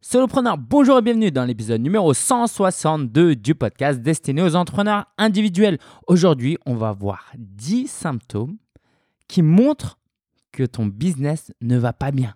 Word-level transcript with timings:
Solopreneur, 0.00 0.56
bonjour 0.56 0.98
et 0.98 1.02
bienvenue 1.02 1.32
dans 1.32 1.44
l'épisode 1.44 1.80
numéro 1.80 2.14
162 2.14 3.34
du 3.34 3.56
podcast 3.56 4.00
destiné 4.00 4.42
aux 4.42 4.54
entrepreneurs 4.54 5.06
individuels. 5.18 5.78
Aujourd'hui, 6.06 6.56
on 6.66 6.76
va 6.76 6.92
voir 6.92 7.32
10 7.36 7.88
symptômes 7.88 8.58
qui 9.26 9.42
montrent 9.42 9.98
que 10.52 10.62
ton 10.62 10.86
business 10.86 11.50
ne 11.62 11.76
va 11.76 11.92
pas 11.92 12.12
bien, 12.12 12.34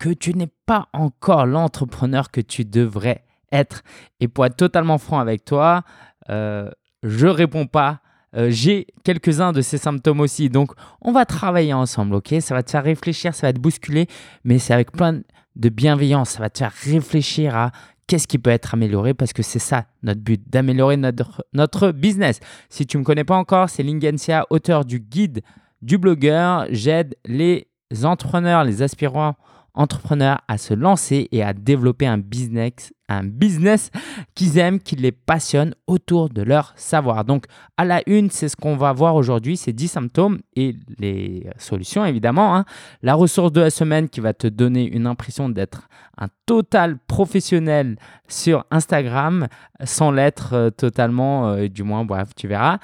que 0.00 0.08
tu 0.08 0.34
n'es 0.34 0.50
pas 0.66 0.88
encore 0.92 1.46
l'entrepreneur 1.46 2.32
que 2.32 2.40
tu 2.40 2.64
devrais 2.64 3.24
être. 3.52 3.84
Et 4.18 4.26
pour 4.26 4.44
être 4.44 4.56
totalement 4.56 4.98
franc 4.98 5.20
avec 5.20 5.44
toi, 5.44 5.84
euh, 6.30 6.68
je 7.04 7.28
réponds 7.28 7.66
pas. 7.66 8.00
Euh, 8.34 8.50
j'ai 8.50 8.88
quelques-uns 9.04 9.52
de 9.52 9.60
ces 9.60 9.78
symptômes 9.78 10.18
aussi. 10.18 10.50
Donc, 10.50 10.72
on 11.00 11.12
va 11.12 11.24
travailler 11.26 11.72
ensemble, 11.72 12.16
ok? 12.16 12.34
Ça 12.40 12.56
va 12.56 12.64
te 12.64 12.72
faire 12.72 12.82
réfléchir, 12.82 13.36
ça 13.36 13.46
va 13.46 13.52
te 13.52 13.60
bousculer, 13.60 14.08
mais 14.42 14.58
c'est 14.58 14.74
avec 14.74 14.90
plein 14.90 15.12
de 15.12 15.24
de 15.58 15.68
bienveillance. 15.68 16.30
Ça 16.30 16.40
va 16.40 16.50
te 16.50 16.58
faire 16.58 16.72
réfléchir 16.72 17.56
à 17.56 17.72
qu'est-ce 18.06 18.26
qui 18.26 18.38
peut 18.38 18.50
être 18.50 18.74
amélioré 18.74 19.14
parce 19.14 19.32
que 19.32 19.42
c'est 19.42 19.58
ça 19.58 19.86
notre 20.02 20.20
but, 20.20 20.40
d'améliorer 20.48 20.96
notre, 20.96 21.44
notre 21.52 21.92
business. 21.92 22.40
Si 22.70 22.86
tu 22.86 22.96
ne 22.96 23.00
me 23.00 23.04
connais 23.04 23.24
pas 23.24 23.36
encore, 23.36 23.68
c'est 23.68 23.82
Lingensia, 23.82 24.46
auteur 24.50 24.84
du 24.84 25.00
guide 25.00 25.42
du 25.82 25.98
blogueur. 25.98 26.66
J'aide 26.70 27.16
les 27.24 27.68
entrepreneurs, 28.02 28.64
les 28.64 28.82
aspirants 28.82 29.36
entrepreneurs 29.78 30.40
à 30.48 30.58
se 30.58 30.74
lancer 30.74 31.28
et 31.30 31.42
à 31.42 31.54
développer 31.54 32.06
un 32.06 32.18
business, 32.18 32.92
un 33.08 33.22
business 33.22 33.90
qu'ils 34.34 34.58
aiment, 34.58 34.80
qui 34.80 34.96
les 34.96 35.12
passionne 35.12 35.74
autour 35.86 36.28
de 36.28 36.42
leur 36.42 36.72
savoir. 36.76 37.24
Donc, 37.24 37.46
à 37.76 37.84
la 37.84 38.02
une, 38.06 38.28
c'est 38.28 38.48
ce 38.48 38.56
qu'on 38.56 38.76
va 38.76 38.92
voir 38.92 39.14
aujourd'hui, 39.14 39.56
ces 39.56 39.72
10 39.72 39.88
symptômes 39.88 40.40
et 40.56 40.74
les 40.98 41.46
solutions, 41.58 42.04
évidemment. 42.04 42.56
Hein. 42.56 42.64
La 43.02 43.14
ressource 43.14 43.52
de 43.52 43.60
la 43.60 43.70
semaine 43.70 44.08
qui 44.08 44.20
va 44.20 44.34
te 44.34 44.48
donner 44.48 44.84
une 44.84 45.06
impression 45.06 45.48
d'être 45.48 45.88
un 46.18 46.28
total 46.44 46.98
professionnel 46.98 47.96
sur 48.26 48.64
Instagram, 48.72 49.46
sans 49.84 50.10
l'être 50.10 50.54
euh, 50.54 50.70
totalement, 50.70 51.50
euh, 51.50 51.68
du 51.68 51.84
moins, 51.84 52.04
bref, 52.04 52.30
tu 52.36 52.48
verras. 52.48 52.78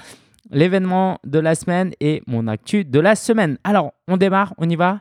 L'événement 0.50 1.18
de 1.24 1.40
la 1.40 1.56
semaine 1.56 1.92
et 2.00 2.22
mon 2.28 2.46
actu 2.46 2.84
de 2.84 3.00
la 3.00 3.16
semaine. 3.16 3.58
Alors, 3.64 3.94
on 4.06 4.16
démarre, 4.16 4.54
on 4.58 4.68
y 4.68 4.76
va? 4.76 5.00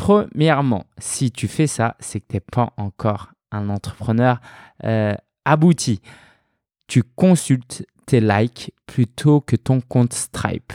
Premièrement, 0.00 0.86
si 0.96 1.30
tu 1.30 1.46
fais 1.46 1.66
ça, 1.66 1.94
c'est 2.00 2.20
que 2.20 2.26
tu 2.30 2.36
n'es 2.36 2.40
pas 2.40 2.72
encore 2.78 3.32
un 3.52 3.68
entrepreneur 3.68 4.40
euh, 4.84 5.14
abouti. 5.44 6.00
Tu 6.86 7.02
consultes 7.02 7.84
tes 8.06 8.22
likes 8.22 8.72
plutôt 8.86 9.42
que 9.42 9.56
ton 9.56 9.82
compte 9.82 10.14
Stripe. 10.14 10.72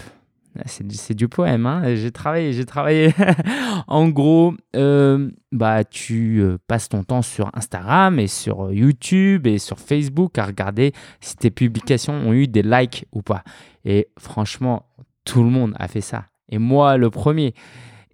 C'est 0.67 1.15
du, 1.15 1.27
poème, 1.27 1.65
hein 1.65 1.95
j'ai 1.95 2.11
travaillé, 2.11 2.53
j'ai 2.53 2.65
travaillé. 2.65 3.15
en 3.87 4.09
gros, 4.09 4.53
euh, 4.75 5.31
bah, 5.51 5.83
tu 5.83 6.39
euh, 6.41 6.59
passes 6.67 6.87
ton 6.87 7.03
temps 7.03 7.23
sur 7.23 7.49
Instagram 7.55 8.19
et 8.19 8.27
sur 8.27 8.71
YouTube 8.71 9.47
et 9.47 9.57
sur 9.57 9.79
Facebook 9.79 10.37
à 10.37 10.45
regarder 10.45 10.93
si 11.19 11.35
tes 11.35 11.49
publications 11.49 12.13
ont 12.13 12.33
eu 12.33 12.47
des 12.47 12.61
likes 12.61 13.07
ou 13.11 13.23
pas. 13.23 13.43
Et 13.85 14.07
franchement, 14.19 14.85
tout 15.23 15.41
le 15.41 15.49
monde 15.49 15.73
a 15.79 15.87
fait 15.87 16.01
ça. 16.01 16.25
Et 16.47 16.59
moi, 16.59 16.97
le 16.97 17.09
premier. 17.09 17.55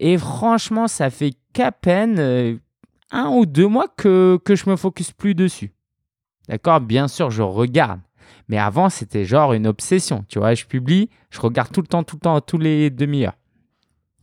Et 0.03 0.17
franchement, 0.17 0.87
ça 0.87 1.11
fait 1.11 1.33
qu'à 1.53 1.71
peine 1.71 2.17
euh, 2.17 2.57
un 3.11 3.27
ou 3.29 3.45
deux 3.45 3.67
mois 3.67 3.87
que, 3.87 4.39
que 4.43 4.55
je 4.55 4.67
me 4.67 4.75
focus 4.75 5.11
plus 5.11 5.35
dessus. 5.35 5.73
D'accord? 6.49 6.81
Bien 6.81 7.07
sûr, 7.07 7.29
je 7.29 7.43
regarde. 7.43 8.01
Mais 8.47 8.57
avant, 8.57 8.89
c'était 8.89 9.25
genre 9.25 9.53
une 9.53 9.67
obsession. 9.67 10.25
Tu 10.27 10.39
vois, 10.39 10.55
je 10.55 10.65
publie, 10.65 11.11
je 11.29 11.39
regarde 11.39 11.71
tout 11.71 11.81
le 11.81 11.87
temps, 11.87 12.03
tout 12.03 12.15
le 12.15 12.21
temps, 12.21 12.41
tous 12.41 12.57
les 12.57 12.89
demi-heures. 12.89 13.37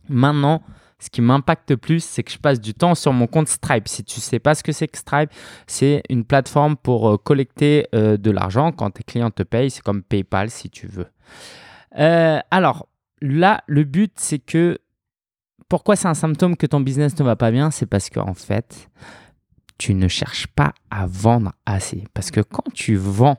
Maintenant, 0.09 0.63
ce 0.99 1.09
qui 1.09 1.21
m'impacte 1.21 1.73
plus, 1.77 2.03
c'est 2.03 2.23
que 2.23 2.31
je 2.33 2.39
passe 2.39 2.59
du 2.59 2.73
temps 2.73 2.93
sur 2.93 3.13
mon 3.13 3.27
compte 3.27 3.47
Stripe. 3.47 3.87
Si 3.87 4.03
tu 4.03 4.19
ne 4.19 4.21
sais 4.21 4.39
pas 4.39 4.55
ce 4.55 4.63
que 4.63 4.73
c'est 4.73 4.89
que 4.89 4.97
Stripe, 4.97 5.31
c'est 5.65 6.03
une 6.09 6.25
plateforme 6.25 6.75
pour 6.75 7.09
euh, 7.09 7.17
collecter 7.17 7.87
euh, 7.95 8.17
de 8.17 8.31
l'argent 8.31 8.73
quand 8.73 8.91
tes 8.91 9.03
clients 9.03 9.31
te 9.31 9.43
payent. 9.43 9.71
C'est 9.71 9.83
comme 9.83 10.03
PayPal 10.03 10.49
si 10.49 10.69
tu 10.69 10.87
veux. 10.87 11.07
alors 12.51 12.89
là, 13.21 13.63
le 13.67 13.85
but, 13.85 14.11
c'est 14.17 14.39
que 14.39 14.77
pourquoi 15.69 15.95
c'est 15.95 16.07
un 16.07 16.15
symptôme 16.15 16.57
que 16.57 16.65
ton 16.65 16.81
business 16.81 17.17
ne 17.19 17.23
va 17.23 17.35
pas 17.35 17.51
bien? 17.51 17.69
C'est 17.71 17.85
parce 17.85 18.09
qu'en 18.09 18.33
fait, 18.33 18.89
tu 19.77 19.93
ne 19.93 20.07
cherches 20.07 20.47
pas 20.47 20.73
à 20.89 21.05
vendre 21.05 21.53
assez. 21.65 22.03
Parce 22.13 22.31
que 22.31 22.41
quand 22.41 22.73
tu 22.73 22.95
vends, 22.95 23.37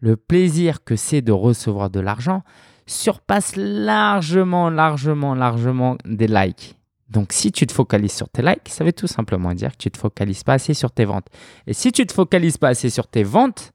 le 0.00 0.16
plaisir 0.16 0.84
que 0.84 0.94
c'est 0.94 1.22
de 1.22 1.32
recevoir 1.32 1.88
de 1.88 2.00
l'argent 2.00 2.42
surpasse 2.86 3.56
largement, 3.56 4.70
largement, 4.70 5.34
largement 5.34 5.96
des 6.04 6.28
likes. 6.28 6.76
Donc, 7.08 7.32
si 7.32 7.50
tu 7.50 7.66
te 7.66 7.72
focalises 7.72 8.12
sur 8.12 8.28
tes 8.28 8.42
likes, 8.42 8.68
ça 8.68 8.84
veut 8.84 8.92
tout 8.92 9.06
simplement 9.06 9.54
dire 9.54 9.72
que 9.72 9.78
tu 9.78 9.88
ne 9.88 9.92
te 9.92 9.98
focalises 9.98 10.44
pas 10.44 10.54
assez 10.54 10.74
sur 10.74 10.90
tes 10.90 11.04
ventes. 11.04 11.28
Et 11.66 11.72
si 11.72 11.92
tu 11.92 12.02
ne 12.02 12.06
te 12.06 12.12
focalises 12.12 12.58
pas 12.58 12.68
assez 12.68 12.90
sur 12.90 13.06
tes 13.06 13.22
ventes, 13.22 13.72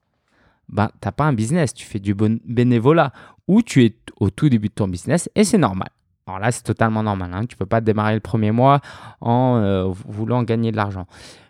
ben, 0.68 0.88
tu 1.00 1.08
n'as 1.08 1.12
pas 1.12 1.24
un 1.24 1.32
business, 1.32 1.74
tu 1.74 1.84
fais 1.86 1.98
du 1.98 2.14
bon 2.14 2.40
bénévolat 2.44 3.12
ou 3.48 3.62
tu 3.62 3.84
es 3.84 3.96
au 4.20 4.30
tout 4.30 4.48
début 4.48 4.68
de 4.68 4.74
ton 4.74 4.88
business 4.88 5.28
et 5.34 5.44
c'est 5.44 5.58
normal. 5.58 5.90
Alors 6.26 6.38
là, 6.38 6.52
c'est 6.52 6.62
totalement 6.62 7.02
normal. 7.02 7.30
Hein. 7.34 7.46
Tu 7.46 7.54
ne 7.54 7.58
peux 7.58 7.66
pas 7.66 7.80
démarrer 7.80 8.14
le 8.14 8.20
premier 8.20 8.52
mois 8.52 8.80
en 9.20 9.56
euh, 9.56 9.90
voulant 10.06 10.42
gagner 10.42 10.70
de 10.70 10.76
l'argent. 10.76 11.06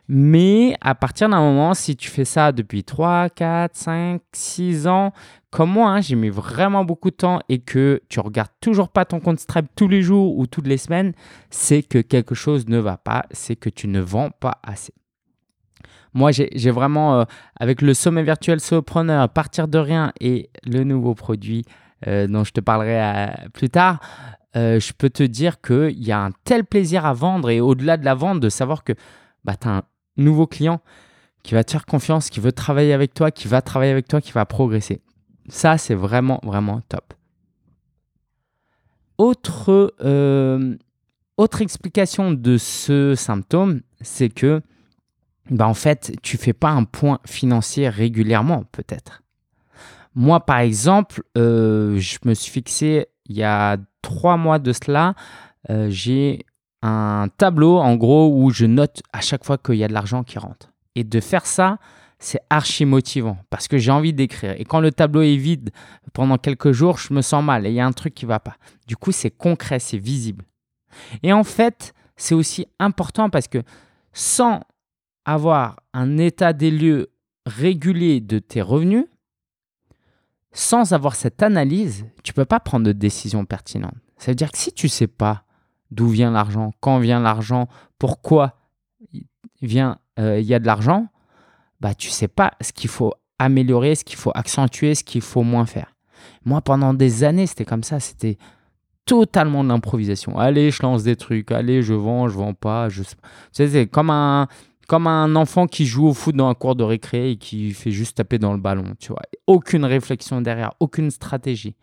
Mais 0.08 0.76
à 0.80 0.94
partir 0.94 1.28
d'un 1.28 1.40
moment, 1.40 1.74
si 1.74 1.96
tu 1.96 2.10
fais 2.10 2.24
ça 2.24 2.52
depuis 2.52 2.84
3, 2.84 3.30
4, 3.30 3.76
5, 3.76 4.20
6 4.32 4.86
ans, 4.86 5.12
comme 5.50 5.70
moi, 5.70 5.90
hein, 5.90 6.00
j'ai 6.00 6.16
mis 6.16 6.28
vraiment 6.28 6.84
beaucoup 6.84 7.10
de 7.10 7.16
temps 7.16 7.40
et 7.48 7.60
que 7.60 8.02
tu 8.08 8.20
regardes 8.20 8.50
toujours 8.60 8.88
pas 8.88 9.04
ton 9.04 9.20
compte 9.20 9.38
Stripe 9.38 9.68
tous 9.76 9.88
les 9.88 10.02
jours 10.02 10.36
ou 10.36 10.46
toutes 10.46 10.66
les 10.66 10.78
semaines, 10.78 11.12
c'est 11.50 11.82
que 11.82 11.98
quelque 11.98 12.34
chose 12.34 12.68
ne 12.68 12.78
va 12.78 12.96
pas, 12.96 13.26
c'est 13.30 13.56
que 13.56 13.68
tu 13.68 13.86
ne 13.86 14.00
vends 14.00 14.30
pas 14.30 14.58
assez. 14.62 14.92
Moi, 16.14 16.30
j'ai 16.32 16.70
vraiment, 16.70 17.20
euh, 17.20 17.24
avec 17.58 17.80
le 17.80 17.94
sommet 17.94 18.22
virtuel 18.22 18.60
Solopreneur, 18.60 19.28
partir 19.30 19.66
de 19.66 19.78
rien 19.78 20.12
et 20.20 20.50
le 20.64 20.84
nouveau 20.84 21.14
produit 21.14 21.64
euh, 22.06 22.26
dont 22.26 22.44
je 22.44 22.52
te 22.52 22.60
parlerai 22.60 23.30
plus 23.54 23.70
tard, 23.70 24.00
euh, 24.56 24.78
je 24.78 24.92
peux 24.92 25.10
te 25.10 25.22
dire 25.22 25.60
qu'il 25.60 26.02
y 26.02 26.12
a 26.12 26.22
un 26.22 26.30
tel 26.44 26.64
plaisir 26.64 27.06
à 27.06 27.14
vendre 27.14 27.50
et 27.50 27.60
au-delà 27.60 27.96
de 27.96 28.04
la 28.04 28.14
vente, 28.14 28.40
de 28.40 28.48
savoir 28.48 28.84
que 28.84 28.92
bah, 29.44 29.56
tu 29.56 29.68
as 29.68 29.76
un 29.78 29.82
nouveau 30.16 30.46
client 30.46 30.80
qui 31.42 31.54
va 31.54 31.64
te 31.64 31.72
faire 31.72 31.86
confiance, 31.86 32.30
qui 32.30 32.40
veut 32.40 32.52
travailler 32.52 32.92
avec 32.92 33.14
toi, 33.14 33.30
qui 33.30 33.48
va 33.48 33.62
travailler 33.62 33.92
avec 33.92 34.08
toi, 34.08 34.20
qui 34.20 34.32
va 34.32 34.44
progresser. 34.44 35.00
Ça, 35.48 35.78
c'est 35.78 35.94
vraiment, 35.94 36.38
vraiment 36.42 36.80
top. 36.88 37.14
Autre, 39.18 39.94
euh, 40.02 40.76
autre 41.36 41.62
explication 41.62 42.32
de 42.32 42.58
ce 42.58 43.14
symptôme, 43.14 43.80
c'est 44.00 44.28
que 44.28 44.62
bah, 45.50 45.66
en 45.66 45.74
fait, 45.74 46.12
tu 46.22 46.36
fais 46.36 46.52
pas 46.52 46.70
un 46.70 46.84
point 46.84 47.18
financier 47.26 47.88
régulièrement, 47.88 48.64
peut-être. 48.70 49.22
Moi, 50.14 50.40
par 50.40 50.58
exemple, 50.58 51.22
euh, 51.36 51.98
je 51.98 52.18
me 52.24 52.34
suis 52.34 52.52
fixé 52.52 53.06
il 53.26 53.36
y 53.36 53.42
a 53.42 53.78
trois 54.02 54.36
mois 54.36 54.58
de 54.58 54.72
cela, 54.72 55.14
euh, 55.70 55.88
j'ai 55.90 56.44
un 56.82 57.28
tableau 57.38 57.78
en 57.78 57.96
gros 57.96 58.32
où 58.34 58.50
je 58.50 58.66
note 58.66 59.02
à 59.12 59.20
chaque 59.20 59.44
fois 59.44 59.56
qu'il 59.56 59.76
y 59.76 59.84
a 59.84 59.88
de 59.88 59.92
l'argent 59.92 60.24
qui 60.24 60.38
rentre. 60.38 60.72
Et 60.94 61.04
de 61.04 61.20
faire 61.20 61.46
ça, 61.46 61.78
c'est 62.18 62.40
archi 62.50 62.84
motivant 62.84 63.38
parce 63.50 63.68
que 63.68 63.78
j'ai 63.78 63.90
envie 63.90 64.12
d'écrire. 64.12 64.54
Et 64.58 64.64
quand 64.64 64.80
le 64.80 64.92
tableau 64.92 65.22
est 65.22 65.36
vide 65.36 65.70
pendant 66.12 66.38
quelques 66.38 66.72
jours, 66.72 66.98
je 66.98 67.14
me 67.14 67.22
sens 67.22 67.42
mal 67.42 67.66
et 67.66 67.70
il 67.70 67.74
y 67.74 67.80
a 67.80 67.86
un 67.86 67.92
truc 67.92 68.14
qui 68.14 68.26
va 68.26 68.40
pas. 68.40 68.56
Du 68.86 68.96
coup, 68.96 69.12
c'est 69.12 69.30
concret, 69.30 69.78
c'est 69.78 69.98
visible. 69.98 70.44
Et 71.22 71.32
en 71.32 71.44
fait, 71.44 71.94
c'est 72.16 72.34
aussi 72.34 72.66
important 72.78 73.30
parce 73.30 73.48
que 73.48 73.62
sans 74.12 74.60
avoir 75.24 75.80
un 75.94 76.18
état 76.18 76.52
des 76.52 76.70
lieux 76.70 77.10
régulier 77.46 78.20
de 78.20 78.38
tes 78.38 78.60
revenus, 78.60 79.06
sans 80.52 80.92
avoir 80.92 81.14
cette 81.14 81.42
analyse, 81.42 82.06
tu 82.22 82.32
peux 82.32 82.44
pas 82.44 82.60
prendre 82.60 82.86
de 82.86 82.92
décision 82.92 83.44
pertinente. 83.44 83.94
Ça 84.18 84.30
veut 84.30 84.34
dire 84.36 84.52
que 84.52 84.58
si 84.58 84.72
tu 84.72 84.88
sais 84.88 85.06
pas 85.06 85.44
d'où 85.90 86.08
vient 86.08 86.30
l'argent, 86.30 86.72
quand 86.80 86.98
vient 86.98 87.20
l'argent, 87.20 87.68
pourquoi 87.98 88.58
vient 89.60 89.98
euh, 90.18 90.40
il 90.40 90.46
y 90.46 90.54
a 90.54 90.58
de 90.58 90.66
l'argent, 90.66 91.08
bah 91.80 91.94
tu 91.94 92.10
sais 92.10 92.28
pas 92.28 92.52
ce 92.60 92.72
qu'il 92.72 92.90
faut 92.90 93.14
améliorer, 93.38 93.94
ce 93.94 94.04
qu'il 94.04 94.18
faut 94.18 94.32
accentuer, 94.34 94.94
ce 94.94 95.04
qu'il 95.04 95.22
faut 95.22 95.42
moins 95.42 95.66
faire. 95.66 95.94
Moi 96.44 96.60
pendant 96.60 96.94
des 96.94 97.24
années, 97.24 97.46
c'était 97.46 97.64
comme 97.64 97.82
ça, 97.82 97.98
c'était 97.98 98.38
totalement 99.04 99.64
de 99.64 99.68
l'improvisation. 99.68 100.38
Allez, 100.38 100.70
je 100.70 100.82
lance 100.82 101.02
des 101.02 101.16
trucs, 101.16 101.50
allez, 101.50 101.82
je 101.82 101.94
vends, 101.94 102.28
je 102.28 102.36
vends 102.36 102.54
pas, 102.54 102.88
je 102.88 103.02
C'est 103.52 103.86
comme 103.86 104.10
un 104.10 104.48
comme 104.92 105.06
un 105.06 105.36
enfant 105.36 105.66
qui 105.66 105.86
joue 105.86 106.08
au 106.08 106.12
foot 106.12 106.36
dans 106.36 106.50
un 106.50 106.54
cours 106.54 106.76
de 106.76 106.84
récré 106.84 107.30
et 107.30 107.36
qui 107.36 107.72
fait 107.72 107.92
juste 107.92 108.18
taper 108.18 108.38
dans 108.38 108.52
le 108.52 108.58
ballon, 108.58 108.84
tu 108.98 109.08
vois. 109.08 109.22
Aucune 109.46 109.86
réflexion 109.86 110.42
derrière, 110.42 110.74
aucune 110.80 111.10
stratégie. 111.10 111.76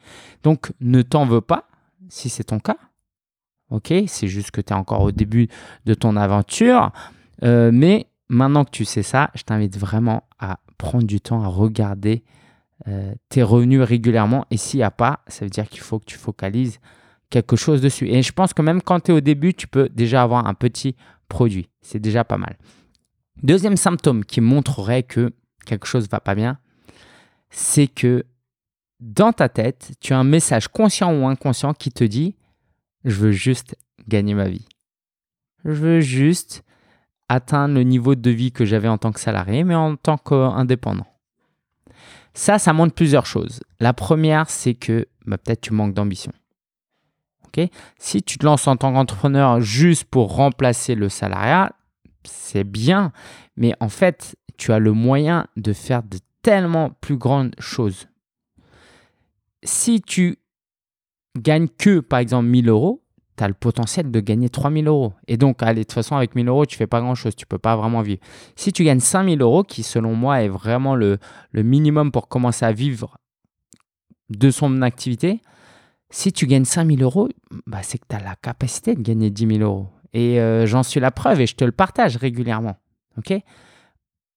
Donc, 0.43 0.71
ne 0.79 1.01
t'en 1.01 1.25
veux 1.25 1.41
pas 1.41 1.67
si 2.07 2.29
c'est 2.29 2.43
ton 2.43 2.59
cas. 2.59 2.77
Ok, 3.71 3.91
c'est 4.05 4.27
juste 4.27 4.51
que 4.51 4.61
tu 4.61 4.73
es 4.73 4.75
encore 4.75 5.01
au 5.01 5.11
début 5.11 5.47
de 5.87 5.95
ton 5.95 6.15
aventure. 6.17 6.91
Euh, 7.41 7.71
mais 7.73 8.05
maintenant 8.27 8.63
que 8.63 8.69
tu 8.69 8.85
sais 8.85 9.01
ça, 9.01 9.31
je 9.33 9.41
t'invite 9.41 9.75
vraiment 9.75 10.27
à 10.37 10.59
prendre 10.77 11.07
du 11.07 11.19
temps 11.19 11.41
à 11.41 11.47
regarder 11.47 12.21
euh, 12.87 13.15
tes 13.29 13.41
revenus 13.41 13.81
régulièrement. 13.81 14.45
Et 14.51 14.57
s'il 14.57 14.81
n'y 14.81 14.83
a 14.83 14.91
pas, 14.91 15.21
ça 15.25 15.45
veut 15.45 15.49
dire 15.49 15.67
qu'il 15.67 15.81
faut 15.81 15.97
que 15.97 16.05
tu 16.05 16.19
focalises 16.19 16.79
quelque 17.31 17.55
chose 17.55 17.81
dessus. 17.81 18.07
Et 18.07 18.21
je 18.21 18.31
pense 18.33 18.53
que 18.53 18.61
même 18.61 18.83
quand 18.83 18.99
tu 18.99 19.11
es 19.11 19.15
au 19.15 19.19
début, 19.19 19.55
tu 19.55 19.67
peux 19.67 19.89
déjà 19.89 20.21
avoir 20.21 20.45
un 20.45 20.53
petit 20.53 20.95
produit. 21.27 21.69
C'est 21.81 21.97
déjà 21.97 22.23
pas 22.23 22.37
mal. 22.37 22.55
Deuxième 23.43 23.77
symptôme 23.77 24.25
qui 24.25 24.41
montrerait 24.41 25.03
que 25.03 25.31
quelque 25.65 25.87
chose 25.87 26.05
ne 26.05 26.09
va 26.09 26.19
pas 26.19 26.35
bien, 26.35 26.57
c'est 27.49 27.87
que 27.87 28.25
dans 28.99 29.31
ta 29.31 29.47
tête, 29.47 29.93
tu 30.01 30.13
as 30.13 30.19
un 30.19 30.23
message 30.23 30.67
conscient 30.67 31.13
ou 31.13 31.25
inconscient 31.25 31.73
qui 31.73 31.91
te 31.91 32.03
dit 32.03 32.35
je 33.05 33.15
veux 33.15 33.31
juste 33.31 33.75
gagner 34.07 34.33
ma 34.33 34.49
vie. 34.49 34.67
Je 35.63 35.71
veux 35.71 36.01
juste 36.01 36.63
atteindre 37.29 37.75
le 37.75 37.83
niveau 37.83 38.15
de 38.15 38.29
vie 38.29 38.51
que 38.51 38.65
j'avais 38.65 38.87
en 38.87 38.97
tant 38.97 39.11
que 39.11 39.19
salarié, 39.19 39.63
mais 39.63 39.75
en 39.75 39.95
tant 39.95 40.17
qu'indépendant. 40.17 41.05
Ça, 42.33 42.59
ça 42.59 42.73
montre 42.73 42.93
plusieurs 42.93 43.25
choses. 43.25 43.61
La 43.79 43.93
première, 43.93 44.49
c'est 44.49 44.73
que 44.73 45.07
bah, 45.25 45.37
peut-être 45.37 45.61
tu 45.61 45.73
manques 45.73 45.93
d'ambition. 45.93 46.31
si 47.97 48.23
tu 48.23 48.37
te 48.37 48.45
lances 48.45 48.67
en 48.67 48.77
tant 48.77 48.93
qu'entrepreneur 48.93 49.59
juste 49.59 50.05
pour 50.05 50.35
remplacer 50.35 50.95
le 50.95 51.09
salariat, 51.09 51.73
c'est 52.29 52.63
bien, 52.63 53.11
mais 53.57 53.73
en 53.79 53.89
fait, 53.89 54.35
tu 54.57 54.71
as 54.71 54.79
le 54.79 54.93
moyen 54.93 55.47
de 55.57 55.73
faire 55.73 56.03
de 56.03 56.19
tellement 56.41 56.91
plus 57.01 57.17
grandes 57.17 57.55
choses. 57.59 58.07
Si 59.63 60.01
tu 60.01 60.37
gagnes 61.37 61.67
que, 61.67 61.99
par 61.99 62.19
exemple, 62.19 62.47
1000 62.47 62.69
euros, 62.69 63.03
tu 63.37 63.43
as 63.43 63.47
le 63.47 63.53
potentiel 63.53 64.11
de 64.11 64.19
gagner 64.19 64.49
3000 64.49 64.87
euros. 64.87 65.13
Et 65.27 65.37
donc, 65.37 65.63
allez, 65.63 65.81
de 65.81 65.83
toute 65.83 65.93
façon, 65.93 66.15
avec 66.15 66.35
1000 66.35 66.47
euros, 66.47 66.65
tu 66.65 66.77
fais 66.77 66.87
pas 66.87 67.01
grand-chose, 67.01 67.35
tu 67.35 67.45
peux 67.45 67.57
pas 67.57 67.75
vraiment 67.75 68.01
vivre. 68.01 68.21
Si 68.55 68.73
tu 68.73 68.83
gagnes 68.83 68.99
5000 68.99 69.41
euros, 69.41 69.63
qui 69.63 69.83
selon 69.83 70.15
moi 70.15 70.41
est 70.41 70.49
vraiment 70.49 70.95
le, 70.95 71.19
minimum 71.53 72.11
pour 72.11 72.27
commencer 72.27 72.65
à 72.65 72.71
vivre 72.71 73.17
de 74.29 74.51
son 74.51 74.81
activité, 74.81 75.41
si 76.09 76.33
tu 76.33 76.47
gagnes 76.47 76.65
5000 76.65 77.01
euros, 77.03 77.29
bah, 77.67 77.79
c'est 77.83 77.97
que 77.97 78.05
tu 78.09 78.15
as 78.15 78.19
la 78.19 78.35
capacité 78.35 78.95
de 78.95 79.01
gagner 79.01 79.29
10 79.29 79.57
000 79.57 79.59
euros. 79.59 79.87
Et 80.13 80.39
euh, 80.39 80.65
j'en 80.65 80.83
suis 80.83 80.99
la 80.99 81.11
preuve 81.11 81.41
et 81.41 81.47
je 81.47 81.55
te 81.55 81.63
le 81.63 81.71
partage 81.71 82.17
régulièrement. 82.17 82.77
ok? 83.17 83.33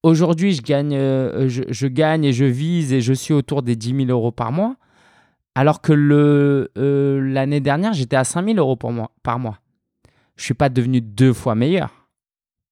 Aujourd'hui, 0.02 0.52
je 0.52 0.62
gagne, 0.62 0.94
euh, 0.94 1.48
je, 1.48 1.86
gagne 1.86 2.24
et 2.24 2.32
je 2.32 2.44
vise 2.44 2.92
et 2.92 3.00
je 3.00 3.12
suis 3.12 3.32
autour 3.32 3.62
des 3.62 3.76
10 3.76 4.06
000 4.06 4.10
euros 4.10 4.32
par 4.32 4.50
mois. 4.50 4.76
Alors 5.54 5.80
que 5.80 5.92
euh, 6.76 7.20
l'année 7.20 7.60
dernière, 7.60 7.92
j'étais 7.92 8.16
à 8.16 8.24
5 8.24 8.44
000 8.44 8.58
euros 8.58 8.76
par 8.76 9.38
mois. 9.38 9.58
Je 10.36 10.42
ne 10.42 10.44
suis 10.44 10.54
pas 10.54 10.70
devenu 10.70 11.00
deux 11.00 11.32
fois 11.32 11.54
meilleur. 11.54 12.08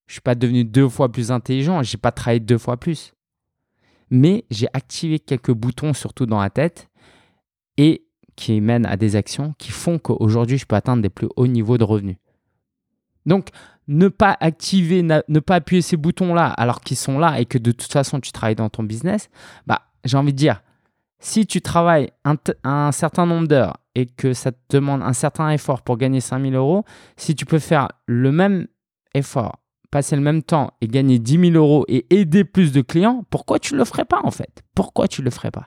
Je 0.07 0.13
ne 0.13 0.15
suis 0.15 0.21
pas 0.23 0.35
devenu 0.35 0.65
deux 0.65 0.89
fois 0.89 1.13
plus 1.13 1.31
intelligent. 1.31 1.83
Je 1.85 1.95
n'ai 1.95 2.01
pas 2.01 2.11
travaillé 2.11 2.41
deux 2.41 2.59
fois 2.59 2.79
plus. 2.79 3.13
Mais 4.11 4.45
j'ai 4.51 4.67
activé 4.73 5.21
quelques 5.21 5.53
boutons, 5.53 5.93
surtout 5.93 6.27
dans 6.27 6.41
la 6.41 6.51
tête, 6.51 6.89
et 7.77 8.05
qui 8.35 8.61
mènent 8.61 8.87
à 8.87 8.97
des 8.97 9.15
actions 9.15 9.55
qui 9.57 9.71
font 9.71 10.01
qu'aujourd'hui, 10.01 10.59
je 10.59 10.67
peux 10.67 10.75
atteindre 10.75 11.03
des 11.03 11.11
plus 11.11 11.29
hauts 11.37 11.47
niveaux 11.47 11.79
de 11.79 11.85
revenus. 11.85 12.17
Donc, 13.27 13.49
ne 13.89 14.09
pas 14.09 14.37
activer, 14.41 15.03
ne 15.03 15.41
pas 15.41 15.57
appuyer 15.57 15.83
ces 15.83 15.97
boutons-là 15.97 16.47
alors 16.47 16.81
qu'ils 16.81 16.97
sont 16.97 17.19
là 17.19 17.41
et 17.41 17.45
que 17.45 17.59
de 17.59 17.73
toute 17.73 17.93
façon 17.93 18.21
tu 18.21 18.31
travailles 18.31 18.55
dans 18.55 18.69
ton 18.69 18.85
business, 18.85 19.29
bah, 19.67 19.83
j'ai 20.05 20.17
envie 20.17 20.33
de 20.33 20.39
dire, 20.39 20.63
si 21.19 21.45
tu 21.45 21.61
travailles 21.61 22.11
un, 22.25 22.93
certain 22.93 23.27
nombre 23.27 23.49
d'heures 23.49 23.79
et 23.95 24.07
que 24.07 24.33
ça 24.33 24.53
te 24.53 24.59
demande 24.71 25.03
un 25.03 25.13
certain 25.13 25.51
effort 25.51 25.83
pour 25.83 25.97
gagner 25.97 26.21
5000 26.21 26.55
euros, 26.55 26.85
si 27.17 27.35
tu 27.35 27.45
peux 27.45 27.59
faire 27.59 27.89
le 28.07 28.31
même 28.31 28.69
effort, 29.15 29.59
passer 29.91 30.15
le 30.15 30.23
même 30.23 30.43
temps 30.43 30.73
et 30.81 30.87
gagner 30.87 31.19
10 31.19 31.51
000 31.53 31.57
euros 31.57 31.85
et 31.89 32.07
aider 32.11 32.45
plus 32.45 32.73
de 32.73 32.81
clients, 32.81 33.25
pourquoi 33.29 33.59
tu 33.59 33.75
ne 33.75 33.79
le 33.81 33.85
ferais 33.85 34.05
pas 34.05 34.21
en 34.23 34.31
fait? 34.31 34.63
Pourquoi 34.75 35.09
tu 35.09 35.21
ne 35.21 35.25
le 35.25 35.31
ferais 35.31 35.51
pas? 35.51 35.67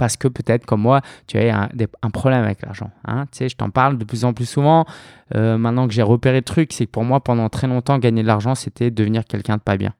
Parce 0.00 0.16
que 0.16 0.28
peut-être 0.28 0.64
comme 0.64 0.80
moi, 0.80 1.02
tu 1.26 1.36
as 1.36 1.68
un, 2.02 2.10
problème 2.10 2.42
avec 2.42 2.62
l'argent. 2.62 2.90
Hein. 3.04 3.26
Tu 3.30 3.36
sais, 3.36 3.48
je 3.50 3.56
t'en 3.56 3.68
parle 3.68 3.98
de 3.98 4.04
plus 4.04 4.24
en 4.24 4.32
plus 4.32 4.46
souvent. 4.46 4.86
Euh, 5.34 5.58
maintenant 5.58 5.86
que 5.86 5.92
j'ai 5.92 6.00
repéré 6.00 6.38
le 6.38 6.42
truc, 6.42 6.72
c'est 6.72 6.86
que 6.86 6.90
pour 6.90 7.04
moi, 7.04 7.22
pendant 7.22 7.50
très 7.50 7.66
longtemps, 7.66 7.98
gagner 7.98 8.22
de 8.22 8.26
l'argent, 8.26 8.54
c'était 8.54 8.90
devenir 8.90 9.26
quelqu'un 9.26 9.58
de 9.58 9.60
pas 9.60 9.76
bien. 9.76 9.92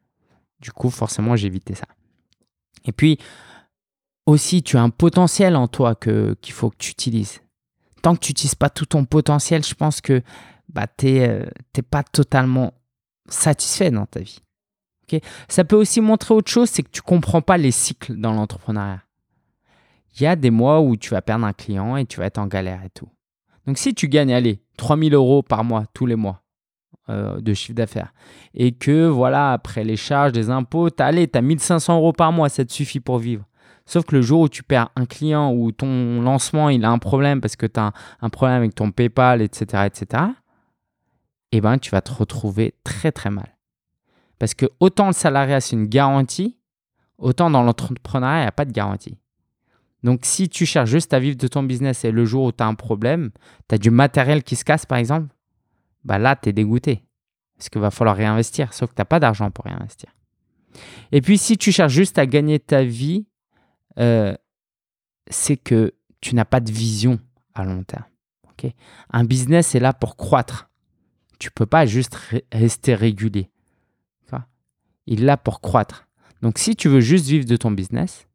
Du 0.62 0.72
coup, 0.72 0.88
forcément, 0.88 1.36
évité 1.36 1.74
ça. 1.74 1.84
Et 2.86 2.92
puis, 2.92 3.18
aussi, 4.24 4.62
tu 4.62 4.78
as 4.78 4.82
un 4.82 4.88
potentiel 4.88 5.54
en 5.54 5.68
toi 5.68 5.94
qu'il 5.94 6.54
faut 6.54 6.70
que 6.70 6.78
tu 6.78 6.92
utilises. 6.92 7.42
Tant 8.00 8.14
que 8.14 8.20
tu 8.20 8.30
n'utilises 8.30 8.54
pas 8.54 8.70
tout 8.70 8.86
ton 8.86 9.04
potentiel, 9.04 9.62
je 9.62 9.74
pense 9.74 10.00
que 10.00 10.22
bah, 10.70 10.86
tu 10.96 11.12
n'es 11.12 11.28
euh, 11.28 11.82
pas 11.90 12.04
totalement 12.04 12.72
satisfait 13.28 13.90
dans 13.90 14.06
ta 14.06 14.20
vie. 14.20 14.40
ça 15.48 15.64
peut 15.64 15.76
aussi 15.76 16.00
montrer 16.00 16.32
autre 16.32 16.50
chose, 16.50 16.70
c'est 16.70 16.84
que 16.84 16.90
tu 16.90 17.02
comprends 17.02 17.42
pas 17.42 17.58
les 17.58 17.70
cycles 17.70 18.14
dans 18.16 18.32
l'entrepreneuriat 18.32 19.02
il 20.14 20.22
y 20.22 20.26
a 20.26 20.36
des 20.36 20.50
mois 20.50 20.80
où 20.80 20.96
tu 20.96 21.10
vas 21.10 21.22
perdre 21.22 21.44
un 21.44 21.52
client 21.52 21.96
et 21.96 22.06
tu 22.06 22.18
vas 22.18 22.26
être 22.26 22.38
en 22.38 22.46
galère 22.46 22.82
et 22.84 22.90
tout. 22.90 23.08
Donc 23.66 23.78
si 23.78 23.94
tu 23.94 24.08
gagnes, 24.08 24.32
allez, 24.32 24.62
3000 24.76 25.14
euros 25.14 25.42
par 25.42 25.64
mois, 25.64 25.84
tous 25.94 26.06
les 26.06 26.16
mois 26.16 26.42
euh, 27.08 27.40
de 27.40 27.54
chiffre 27.54 27.74
d'affaires, 27.74 28.12
et 28.54 28.72
que 28.72 29.06
voilà, 29.06 29.52
après 29.52 29.84
les 29.84 29.96
charges, 29.96 30.32
les 30.32 30.50
impôts, 30.50 30.90
tu 30.90 31.02
as 31.02 31.42
1500 31.42 31.96
euros 31.96 32.12
par 32.12 32.32
mois, 32.32 32.48
ça 32.48 32.64
te 32.64 32.72
suffit 32.72 33.00
pour 33.00 33.18
vivre. 33.18 33.44
Sauf 33.86 34.04
que 34.04 34.14
le 34.14 34.22
jour 34.22 34.42
où 34.42 34.48
tu 34.48 34.62
perds 34.62 34.90
un 34.96 35.06
client 35.06 35.52
ou 35.52 35.72
ton 35.72 36.22
lancement, 36.22 36.68
il 36.68 36.84
a 36.84 36.90
un 36.90 36.98
problème 36.98 37.40
parce 37.40 37.56
que 37.56 37.66
tu 37.66 37.80
as 37.80 37.92
un, 38.20 38.28
problème 38.28 38.56
avec 38.56 38.74
ton 38.74 38.92
PayPal, 38.92 39.42
etc., 39.42 39.84
etc., 39.86 40.24
eh 41.52 41.60
ben, 41.60 41.78
tu 41.78 41.90
vas 41.90 42.00
te 42.00 42.12
retrouver 42.12 42.74
très, 42.84 43.10
très 43.10 43.30
mal. 43.30 43.56
Parce 44.38 44.54
que 44.54 44.66
autant 44.78 45.08
le 45.08 45.12
salariat, 45.12 45.60
c'est 45.60 45.74
une 45.74 45.88
garantie, 45.88 46.56
autant 47.18 47.50
dans 47.50 47.64
l'entrepreneuriat, 47.64 48.38
il 48.38 48.42
n'y 48.42 48.46
a 48.46 48.52
pas 48.52 48.64
de 48.64 48.72
garantie. 48.72 49.18
Donc, 50.02 50.20
si 50.24 50.48
tu 50.48 50.66
cherches 50.66 50.90
juste 50.90 51.12
à 51.12 51.18
vivre 51.18 51.36
de 51.36 51.46
ton 51.46 51.62
business 51.62 52.04
et 52.04 52.10
le 52.10 52.24
jour 52.24 52.44
où 52.44 52.52
tu 52.52 52.62
as 52.62 52.66
un 52.66 52.74
problème, 52.74 53.30
tu 53.68 53.74
as 53.74 53.78
du 53.78 53.90
matériel 53.90 54.42
qui 54.42 54.56
se 54.56 54.64
casse, 54.64 54.86
par 54.86 54.98
exemple, 54.98 55.34
bah 56.04 56.18
là, 56.18 56.36
tu 56.36 56.48
es 56.48 56.52
dégoûté. 56.52 57.04
Parce 57.56 57.68
qu'il 57.68 57.80
va 57.80 57.90
falloir 57.90 58.16
réinvestir, 58.16 58.72
sauf 58.72 58.90
que 58.90 58.94
tu 58.94 59.00
n'as 59.00 59.06
pas 59.06 59.20
d'argent 59.20 59.50
pour 59.50 59.66
réinvestir. 59.66 60.10
Et 61.12 61.20
puis, 61.20 61.36
si 61.36 61.58
tu 61.58 61.72
cherches 61.72 61.92
juste 61.92 62.18
à 62.18 62.26
gagner 62.26 62.58
ta 62.58 62.82
vie, 62.82 63.26
euh, 63.98 64.34
c'est 65.28 65.56
que 65.56 65.94
tu 66.20 66.34
n'as 66.34 66.44
pas 66.44 66.60
de 66.60 66.72
vision 66.72 67.18
à 67.54 67.64
long 67.64 67.82
terme. 67.82 68.04
un 69.10 69.24
business 69.24 69.74
est 69.74 69.80
là 69.80 69.92
pour 69.92 70.16
croître. 70.16 70.70
Tu 71.38 71.48
ne 71.48 71.52
peux 71.54 71.66
pas 71.66 71.86
juste 71.86 72.18
rester 72.52 72.94
régulier. 72.94 73.50
Il 75.06 75.22
est 75.22 75.26
là 75.26 75.36
pour 75.36 75.60
croître. 75.60 76.06
Donc, 76.40 76.58
si 76.58 76.76
tu 76.76 76.88
veux 76.88 77.00
juste 77.00 77.26
vivre 77.26 77.44
de 77.44 77.56
ton 77.56 77.70
business, 77.70 78.26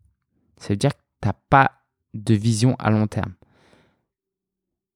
ça 0.57 0.69
veut 0.69 0.77
dire 0.77 0.93
que 0.93 1.01
tu 1.21 1.27
n'as 1.27 1.35
pas 1.49 1.71
de 2.13 2.33
vision 2.33 2.75
à 2.79 2.91
long 2.91 3.07
terme 3.07 3.33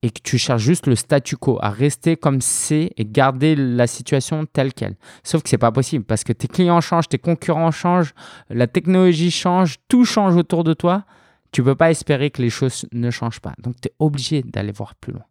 et 0.02 0.12
que 0.12 0.22
tu 0.22 0.38
cherches 0.38 0.62
juste 0.62 0.88
le 0.88 0.96
statu 0.96 1.36
quo, 1.36 1.58
à 1.62 1.70
rester 1.70 2.16
comme 2.16 2.42
c'est 2.42 2.92
et 2.96 3.06
garder 3.06 3.56
la 3.56 3.86
situation 3.86 4.46
telle 4.46 4.74
qu'elle. 4.74 4.96
Sauf 5.24 5.44
que 5.44 5.50
c'est 5.50 5.58
pas 5.58 5.72
possible 5.72 6.06
parce 6.06 6.24
que 6.24 6.32
tes 6.32 6.48
clients 6.48 6.80
changent, 6.80 7.10
tes 7.10 7.18
concurrents 7.18 7.72
changent, 7.72 8.14
la 8.50 8.68
technologie 8.68 9.32
change, 9.32 9.76
tout 9.90 10.06
change 10.06 10.36
autour 10.36 10.64
de 10.64 10.74
toi. 10.74 11.06
Tu 11.52 11.64
peux 11.64 11.76
pas 11.76 11.92
espérer 11.92 12.30
que 12.30 12.42
les 12.42 12.50
choses 12.50 12.86
ne 12.94 13.10
changent 13.10 13.42
pas. 13.42 13.54
Donc 13.60 13.76
tu 13.82 13.90
es 13.90 13.94
obligé 14.00 14.42
d'aller 14.42 14.72
voir 14.72 14.96
plus 14.96 15.14
loin. 15.14 15.26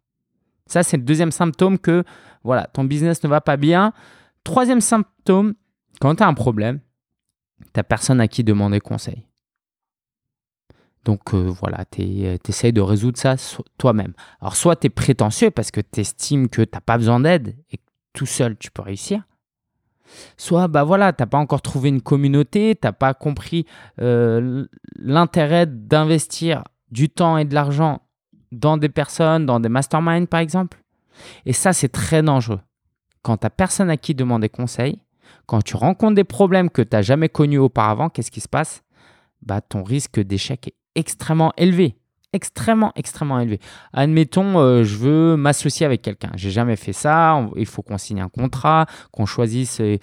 Ça 0.67 0.83
c'est 0.83 0.97
le 0.97 1.03
deuxième 1.03 1.31
symptôme 1.31 1.79
que 1.79 2.03
voilà, 2.43 2.67
ton 2.67 2.83
business 2.83 3.23
ne 3.23 3.29
va 3.29 3.41
pas 3.41 3.57
bien. 3.57 3.91
Troisième 4.43 4.81
symptôme, 4.81 5.55
quand 5.99 6.15
tu 6.15 6.23
as 6.23 6.27
un 6.27 6.33
problème, 6.35 6.79
tu 7.73 7.83
personne 7.83 8.21
à 8.21 8.27
qui 8.27 8.43
demander 8.43 8.79
conseil. 8.79 9.25
Donc 11.09 11.33
euh, 11.33 11.51
voilà, 11.59 11.85
tu 11.89 12.03
euh, 12.03 12.37
essayes 12.47 12.71
de 12.71 12.81
résoudre 12.81 13.17
ça 13.17 13.35
toi-même. 13.79 14.13
Alors 14.41 14.55
soit 14.55 14.75
tu 14.75 14.85
es 14.85 14.89
prétentieux 14.91 15.49
parce 15.49 15.71
que 15.71 15.81
tu 15.81 16.01
estimes 16.01 16.49
que 16.49 16.61
tu 16.61 16.69
n'as 16.71 16.81
pas 16.81 16.99
besoin 16.99 17.19
d'aide 17.19 17.57
et 17.71 17.77
que 17.77 17.83
tout 18.13 18.27
seul 18.27 18.55
tu 18.59 18.69
peux 18.69 18.83
réussir. 18.83 19.23
Soit 20.37 20.67
bah 20.67 20.83
voilà, 20.83 21.11
tu 21.11 21.23
n'as 21.23 21.25
pas 21.25 21.39
encore 21.39 21.63
trouvé 21.63 21.89
une 21.89 22.03
communauté, 22.03 22.75
tu 22.79 22.85
n'as 22.85 22.91
pas 22.91 23.15
compris 23.15 23.65
euh, 23.99 24.67
l'intérêt 24.99 25.65
d'investir 25.65 26.63
du 26.91 27.09
temps 27.09 27.39
et 27.39 27.45
de 27.45 27.55
l'argent 27.55 28.03
dans 28.51 28.77
des 28.77 28.89
personnes, 28.89 29.47
dans 29.47 29.59
des 29.59 29.69
masterminds 29.69 30.27
par 30.27 30.41
exemple. 30.41 30.79
Et 31.47 31.53
ça, 31.53 31.73
c'est 31.73 31.89
très 31.89 32.21
dangereux. 32.21 32.61
Quand 33.23 33.37
tu 33.37 33.47
n'as 33.47 33.49
personne 33.49 33.89
à 33.89 33.97
qui 33.97 34.13
demander 34.13 34.47
conseil, 34.47 35.01
quand 35.47 35.63
tu 35.63 35.75
rencontres 35.75 36.13
des 36.13 36.23
problèmes 36.23 36.69
que 36.69 36.83
tu 36.83 36.95
n'as 36.95 37.01
jamais 37.01 37.29
connus 37.29 37.57
auparavant, 37.57 38.09
qu'est-ce 38.09 38.29
qui 38.29 38.41
se 38.41 38.47
passe? 38.47 38.83
Bah, 39.41 39.61
Ton 39.61 39.81
risque 39.81 40.19
d'échec 40.19 40.67
est 40.67 40.78
extrêmement 40.95 41.53
élevé. 41.57 41.95
Extrêmement, 42.31 42.91
extrêmement 42.95 43.39
élevé. 43.39 43.59
Admettons, 43.91 44.59
euh, 44.59 44.83
je 44.83 44.97
veux 44.97 45.35
m'associer 45.35 45.85
avec 45.85 46.03
quelqu'un. 46.03 46.29
J'ai 46.35 46.51
jamais 46.51 46.75
fait 46.75 46.93
ça. 46.93 47.43
Il 47.55 47.65
faut 47.65 47.81
qu'on 47.81 47.97
signe 47.97 48.21
un 48.21 48.29
contrat, 48.29 48.85
qu'on 49.11 49.25
choisisse 49.25 49.81
euh, 49.81 49.97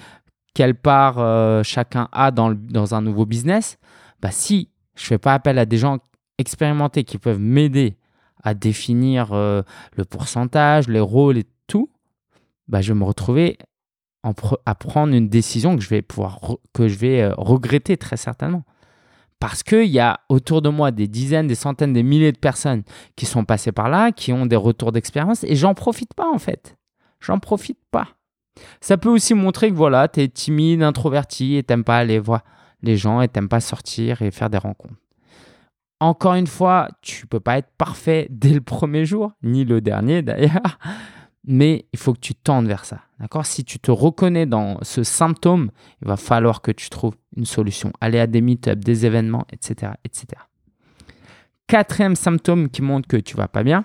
quelle 0.52 0.74
part 0.74 1.18
euh, 1.18 1.62
chacun 1.62 2.08
a 2.10 2.32
dans, 2.32 2.94
un 2.94 3.00
nouveau 3.00 3.26
business. 3.26 3.78
Bah, 4.20 4.32
si 4.32 4.70
je 4.96 5.04
ne 5.04 5.06
fais 5.06 5.18
pas 5.18 5.34
appel 5.34 5.56
à 5.58 5.66
des 5.66 5.78
gens 5.78 5.98
expérimentés 6.38 7.04
qui 7.04 7.18
peuvent 7.18 7.38
m'aider 7.38 7.96
à 8.42 8.54
définir 8.54 9.34
le 9.34 9.64
pourcentage, 10.08 10.88
les 10.88 11.00
rôles 11.00 11.38
et 11.38 11.46
tout, 11.66 11.90
bah, 12.68 12.80
je 12.80 12.92
vais 12.92 12.98
me 12.98 13.04
retrouver 13.04 13.58
à 14.22 14.74
prendre 14.74 15.14
une 15.14 15.28
décision 15.28 15.76
que 15.76 15.82
je 15.82 15.88
vais 15.88 16.02
pouvoir 16.02 16.40
que 16.72 16.88
je 16.88 16.96
vais 16.96 17.28
regretter 17.36 17.96
très 17.96 18.16
certainement. 18.16 18.64
Parce 19.38 19.62
qu'il 19.62 19.86
y 19.86 20.00
a 20.00 20.20
autour 20.28 20.62
de 20.62 20.68
moi 20.68 20.90
des 20.90 21.08
dizaines, 21.08 21.46
des 21.46 21.54
centaines, 21.54 21.92
des 21.92 22.02
milliers 22.02 22.32
de 22.32 22.38
personnes 22.38 22.82
qui 23.16 23.26
sont 23.26 23.44
passées 23.44 23.72
par 23.72 23.88
là, 23.88 24.12
qui 24.12 24.32
ont 24.32 24.46
des 24.46 24.56
retours 24.56 24.92
d'expérience, 24.92 25.44
et 25.44 25.56
j'en 25.56 25.74
profite 25.74 26.14
pas 26.14 26.30
en 26.30 26.38
fait. 26.38 26.76
J'en 27.20 27.38
profite 27.38 27.78
pas. 27.90 28.08
Ça 28.80 28.96
peut 28.96 29.10
aussi 29.10 29.34
montrer 29.34 29.70
que 29.70 29.74
voilà, 29.74 30.08
tu 30.08 30.20
es 30.20 30.28
timide, 30.28 30.82
introverti 30.82 31.56
et 31.56 31.62
t'aimes 31.62 31.84
pas 31.84 31.98
aller 31.98 32.18
voir 32.18 32.42
les 32.82 32.96
gens 32.96 33.20
et 33.20 33.28
t'aimes 33.28 33.48
pas 33.48 33.60
sortir 33.60 34.22
et 34.22 34.30
faire 34.30 34.50
des 34.50 34.58
rencontres. 34.58 34.94
Encore 36.00 36.34
une 36.34 36.46
fois, 36.46 36.88
tu 37.00 37.26
peux 37.26 37.40
pas 37.40 37.58
être 37.58 37.70
parfait 37.78 38.28
dès 38.30 38.52
le 38.52 38.60
premier 38.60 39.04
jour, 39.04 39.32
ni 39.42 39.64
le 39.64 39.80
dernier 39.80 40.22
d'ailleurs, 40.22 40.78
mais 41.46 41.86
il 41.92 41.98
faut 41.98 42.12
que 42.12 42.20
tu 42.20 42.34
tendes 42.34 42.66
vers 42.66 42.84
ça. 42.84 43.02
D'accord? 43.20 43.46
Si 43.46 43.64
tu 43.64 43.78
te 43.78 43.90
reconnais 43.90 44.46
dans 44.46 44.78
ce 44.82 45.02
symptôme, 45.04 45.70
il 46.02 46.08
va 46.08 46.16
falloir 46.16 46.60
que 46.60 46.70
tu 46.70 46.90
trouves 46.90 47.16
une 47.36 47.46
solution. 47.46 47.92
Aller 48.00 48.18
à 48.18 48.26
des 48.26 48.40
meet-ups, 48.40 48.84
des 48.84 49.06
événements, 49.06 49.46
etc., 49.50 49.92
etc. 50.04 50.42
Quatrième 51.66 52.16
symptôme 52.16 52.68
qui 52.68 52.82
montre 52.82 53.08
que 53.08 53.16
tu 53.16 53.36
vas 53.36 53.48
pas 53.48 53.62
bien, 53.62 53.84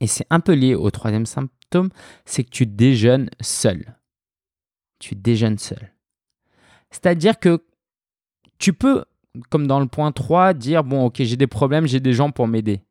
et 0.00 0.06
c'est 0.06 0.26
un 0.30 0.40
peu 0.40 0.52
lié 0.52 0.74
au 0.74 0.90
troisième 0.90 1.26
symptôme, 1.26 1.90
c'est 2.24 2.44
que 2.44 2.50
tu 2.50 2.66
déjeunes 2.66 3.30
seul. 3.40 3.96
Tu 4.98 5.14
déjeunes 5.14 5.58
seul. 5.58 5.92
C'est-à-dire 6.90 7.38
que 7.38 7.64
tu 8.58 8.72
peux 8.72 9.04
comme 9.48 9.66
dans 9.66 9.80
le 9.80 9.86
point 9.86 10.12
3, 10.12 10.54
dire 10.54 10.84
bon, 10.84 11.04
ok, 11.04 11.22
j'ai 11.22 11.36
des 11.36 11.46
problèmes, 11.46 11.86
j'ai 11.86 12.00
des 12.00 12.12
gens 12.12 12.30
pour 12.30 12.48
m'aider. 12.48 12.82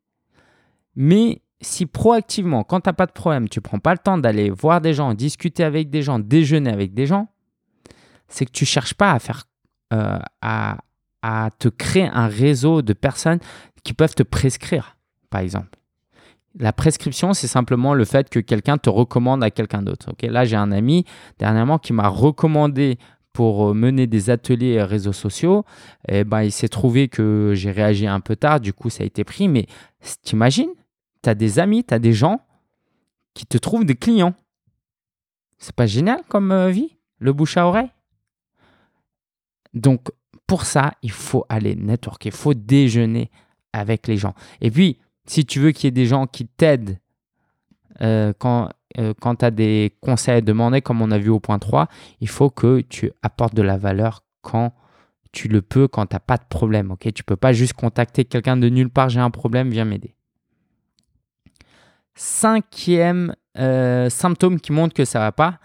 Mais 0.96 1.42
si 1.60 1.86
proactivement, 1.86 2.64
quand 2.64 2.80
tu 2.80 2.88
n'as 2.88 2.94
pas 2.94 3.06
de 3.06 3.12
problème, 3.12 3.48
tu 3.48 3.60
prends 3.60 3.78
pas 3.78 3.92
le 3.92 3.98
temps 3.98 4.18
d'aller 4.18 4.50
voir 4.50 4.80
des 4.80 4.94
gens, 4.94 5.14
discuter 5.14 5.62
avec 5.62 5.90
des 5.90 6.02
gens, 6.02 6.18
déjeuner 6.18 6.70
avec 6.70 6.94
des 6.94 7.06
gens, 7.06 7.28
c'est 8.28 8.46
que 8.46 8.52
tu 8.52 8.64
cherches 8.64 8.94
pas 8.94 9.12
à 9.12 9.18
faire, 9.18 9.44
euh, 9.92 10.18
à, 10.40 10.78
te 11.58 11.68
créer 11.68 12.08
un 12.12 12.28
réseau 12.28 12.80
de 12.80 12.94
personnes 12.94 13.40
qui 13.82 13.92
peuvent 13.92 14.14
te 14.14 14.22
prescrire, 14.22 14.96
par 15.28 15.42
exemple. 15.42 15.78
La 16.58 16.72
prescription, 16.72 17.34
c'est 17.34 17.46
simplement 17.46 17.94
le 17.94 18.04
fait 18.04 18.28
que 18.30 18.40
quelqu'un 18.40 18.78
te 18.78 18.88
recommande 18.88 19.44
à 19.44 19.50
quelqu'un 19.50 19.82
d'autre. 19.82 20.10
Ok, 20.10 20.22
Là, 20.22 20.44
j'ai 20.44 20.56
un 20.56 20.72
ami 20.72 21.04
dernièrement 21.38 21.78
qui 21.78 21.92
m'a 21.92 22.08
recommandé 22.08 22.98
pour 23.32 23.68
euh, 23.68 23.74
mener 23.74 24.06
des 24.06 24.30
ateliers 24.30 24.82
réseaux 24.82 25.12
sociaux, 25.12 25.64
eh 26.08 26.24
ben, 26.24 26.42
il 26.42 26.50
s'est 26.50 26.68
trouvé 26.68 27.08
que 27.08 27.52
j'ai 27.54 27.70
réagi 27.70 28.06
un 28.06 28.20
peu 28.20 28.34
tard, 28.34 28.60
du 28.60 28.72
coup 28.72 28.90
ça 28.90 29.04
a 29.04 29.06
été 29.06 29.22
pris. 29.22 29.46
Mais 29.46 29.66
t'imagines, 30.22 30.70
tu 31.22 31.30
as 31.30 31.34
des 31.34 31.58
amis, 31.58 31.84
tu 31.84 31.94
as 31.94 31.98
des 31.98 32.12
gens 32.12 32.40
qui 33.34 33.46
te 33.46 33.58
trouvent 33.58 33.84
des 33.84 33.96
clients. 33.96 34.34
C'est 35.58 35.74
pas 35.74 35.86
génial 35.86 36.22
comme 36.28 36.52
euh, 36.52 36.70
vie, 36.70 36.96
le 37.18 37.32
bouche 37.32 37.56
à 37.56 37.66
oreille? 37.66 37.90
Donc 39.74 40.08
pour 40.46 40.64
ça, 40.64 40.92
il 41.02 41.12
faut 41.12 41.44
aller 41.48 41.76
networker, 41.76 42.30
il 42.30 42.36
faut 42.36 42.54
déjeuner 42.54 43.30
avec 43.72 44.08
les 44.08 44.16
gens. 44.16 44.34
Et 44.60 44.70
puis, 44.70 44.98
si 45.26 45.46
tu 45.46 45.60
veux 45.60 45.70
qu'il 45.70 45.84
y 45.84 45.88
ait 45.88 45.92
des 45.92 46.06
gens 46.06 46.26
qui 46.26 46.46
t'aident 46.46 46.98
euh, 48.00 48.32
quand 48.38 48.70
euh, 48.98 49.14
tu 49.14 49.44
as 49.44 49.50
des 49.50 49.96
conseils 50.00 50.38
à 50.38 50.40
demander, 50.40 50.80
comme 50.80 51.02
on 51.02 51.10
a 51.10 51.18
vu 51.18 51.28
au 51.28 51.38
point 51.38 51.58
3, 51.58 51.86
il 52.20 52.28
faut 52.28 52.50
que 52.50 52.80
tu 52.80 53.12
apportes 53.22 53.54
de 53.54 53.62
la 53.62 53.76
valeur 53.76 54.24
quand 54.42 54.72
tu 55.32 55.46
le 55.46 55.62
peux, 55.62 55.86
quand 55.86 56.06
tu 56.06 56.16
n'as 56.16 56.20
pas 56.20 56.36
de 56.36 56.44
problème. 56.48 56.90
ok? 56.90 57.02
Tu 57.12 57.22
ne 57.22 57.24
peux 57.24 57.36
pas 57.36 57.52
juste 57.52 57.74
contacter 57.74 58.24
quelqu'un 58.24 58.56
de 58.56 58.68
nulle 58.68 58.90
part, 58.90 59.08
j'ai 59.08 59.20
un 59.20 59.30
problème, 59.30 59.70
viens 59.70 59.84
m'aider. 59.84 60.16
Cinquième 62.22 63.34
euh, 63.56 64.10
symptôme 64.10 64.60
qui 64.60 64.72
montre 64.72 64.92
que 64.92 65.06
ça 65.06 65.20
va 65.20 65.32
pas, 65.32 65.58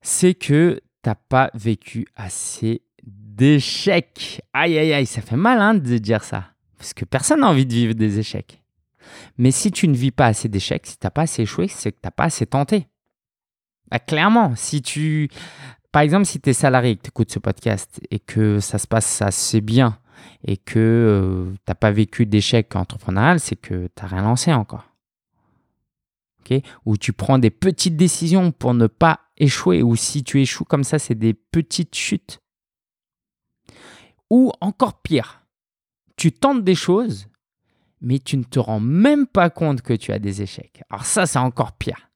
c'est 0.00 0.32
que 0.32 0.80
tu 1.02 1.10
n'as 1.10 1.14
pas 1.14 1.50
vécu 1.52 2.06
assez 2.16 2.80
d'échecs. 3.04 4.40
Aïe, 4.54 4.78
aïe, 4.78 4.94
aïe, 4.94 5.04
ça 5.04 5.20
fait 5.20 5.36
mal 5.36 5.60
hein, 5.60 5.74
de 5.74 5.98
dire 5.98 6.24
ça. 6.24 6.46
Parce 6.78 6.94
que 6.94 7.04
personne 7.04 7.40
n'a 7.40 7.50
envie 7.50 7.66
de 7.66 7.74
vivre 7.74 7.92
des 7.92 8.18
échecs. 8.18 8.62
Mais 9.36 9.50
si 9.50 9.70
tu 9.70 9.88
ne 9.88 9.94
vis 9.94 10.10
pas 10.10 10.28
assez 10.28 10.48
d'échecs, 10.48 10.86
si 10.86 10.96
tu 10.96 11.04
n'as 11.04 11.10
pas 11.10 11.22
assez 11.22 11.42
échoué, 11.42 11.68
c'est 11.68 11.92
que 11.92 11.98
tu 11.98 12.06
n'as 12.06 12.12
pas 12.12 12.24
assez 12.24 12.46
tenté. 12.46 12.86
Bah, 13.90 13.98
clairement, 13.98 14.56
si 14.56 14.80
tu. 14.80 15.28
Par 15.92 16.00
exemple, 16.00 16.24
si 16.24 16.40
tu 16.40 16.48
es 16.48 16.54
salarié 16.54 16.92
et 16.92 16.96
que 16.96 17.02
tu 17.02 17.08
écoutes 17.08 17.30
ce 17.30 17.40
podcast 17.40 18.00
et 18.10 18.20
que 18.20 18.58
ça 18.60 18.78
se 18.78 18.86
passe 18.86 19.20
assez 19.20 19.60
bien 19.60 19.98
et 20.46 20.56
que 20.56 20.78
euh, 20.78 21.52
tu 21.52 21.60
n'as 21.68 21.74
pas 21.74 21.90
vécu 21.90 22.24
d'échec 22.24 22.74
entrepreneurial, 22.74 23.38
c'est 23.38 23.56
que 23.56 23.88
tu 23.94 24.02
n'as 24.02 24.08
rien 24.08 24.22
lancé 24.22 24.54
encore. 24.54 24.86
Ou 26.84 26.96
tu 26.96 27.12
prends 27.12 27.38
des 27.38 27.50
petites 27.50 27.96
décisions 27.96 28.52
pour 28.52 28.74
ne 28.74 28.86
pas 28.86 29.20
échouer, 29.36 29.82
ou 29.82 29.96
si 29.96 30.24
tu 30.24 30.40
échoues 30.40 30.64
comme 30.64 30.84
ça, 30.84 30.98
c'est 30.98 31.14
des 31.14 31.34
petites 31.34 31.94
chutes. 31.94 32.40
Ou 34.30 34.52
encore 34.60 35.00
pire, 35.00 35.42
tu 36.16 36.32
tentes 36.32 36.64
des 36.64 36.74
choses 36.74 37.28
mais 38.00 38.18
tu 38.18 38.36
ne 38.36 38.44
te 38.44 38.58
rends 38.58 38.80
même 38.80 39.26
pas 39.26 39.50
compte 39.50 39.82
que 39.82 39.92
tu 39.92 40.12
as 40.12 40.18
des 40.18 40.42
échecs. 40.42 40.82
Alors 40.90 41.04
ça, 41.04 41.26
c'est 41.26 41.38
encore 41.38 41.72
pire. 41.72 42.10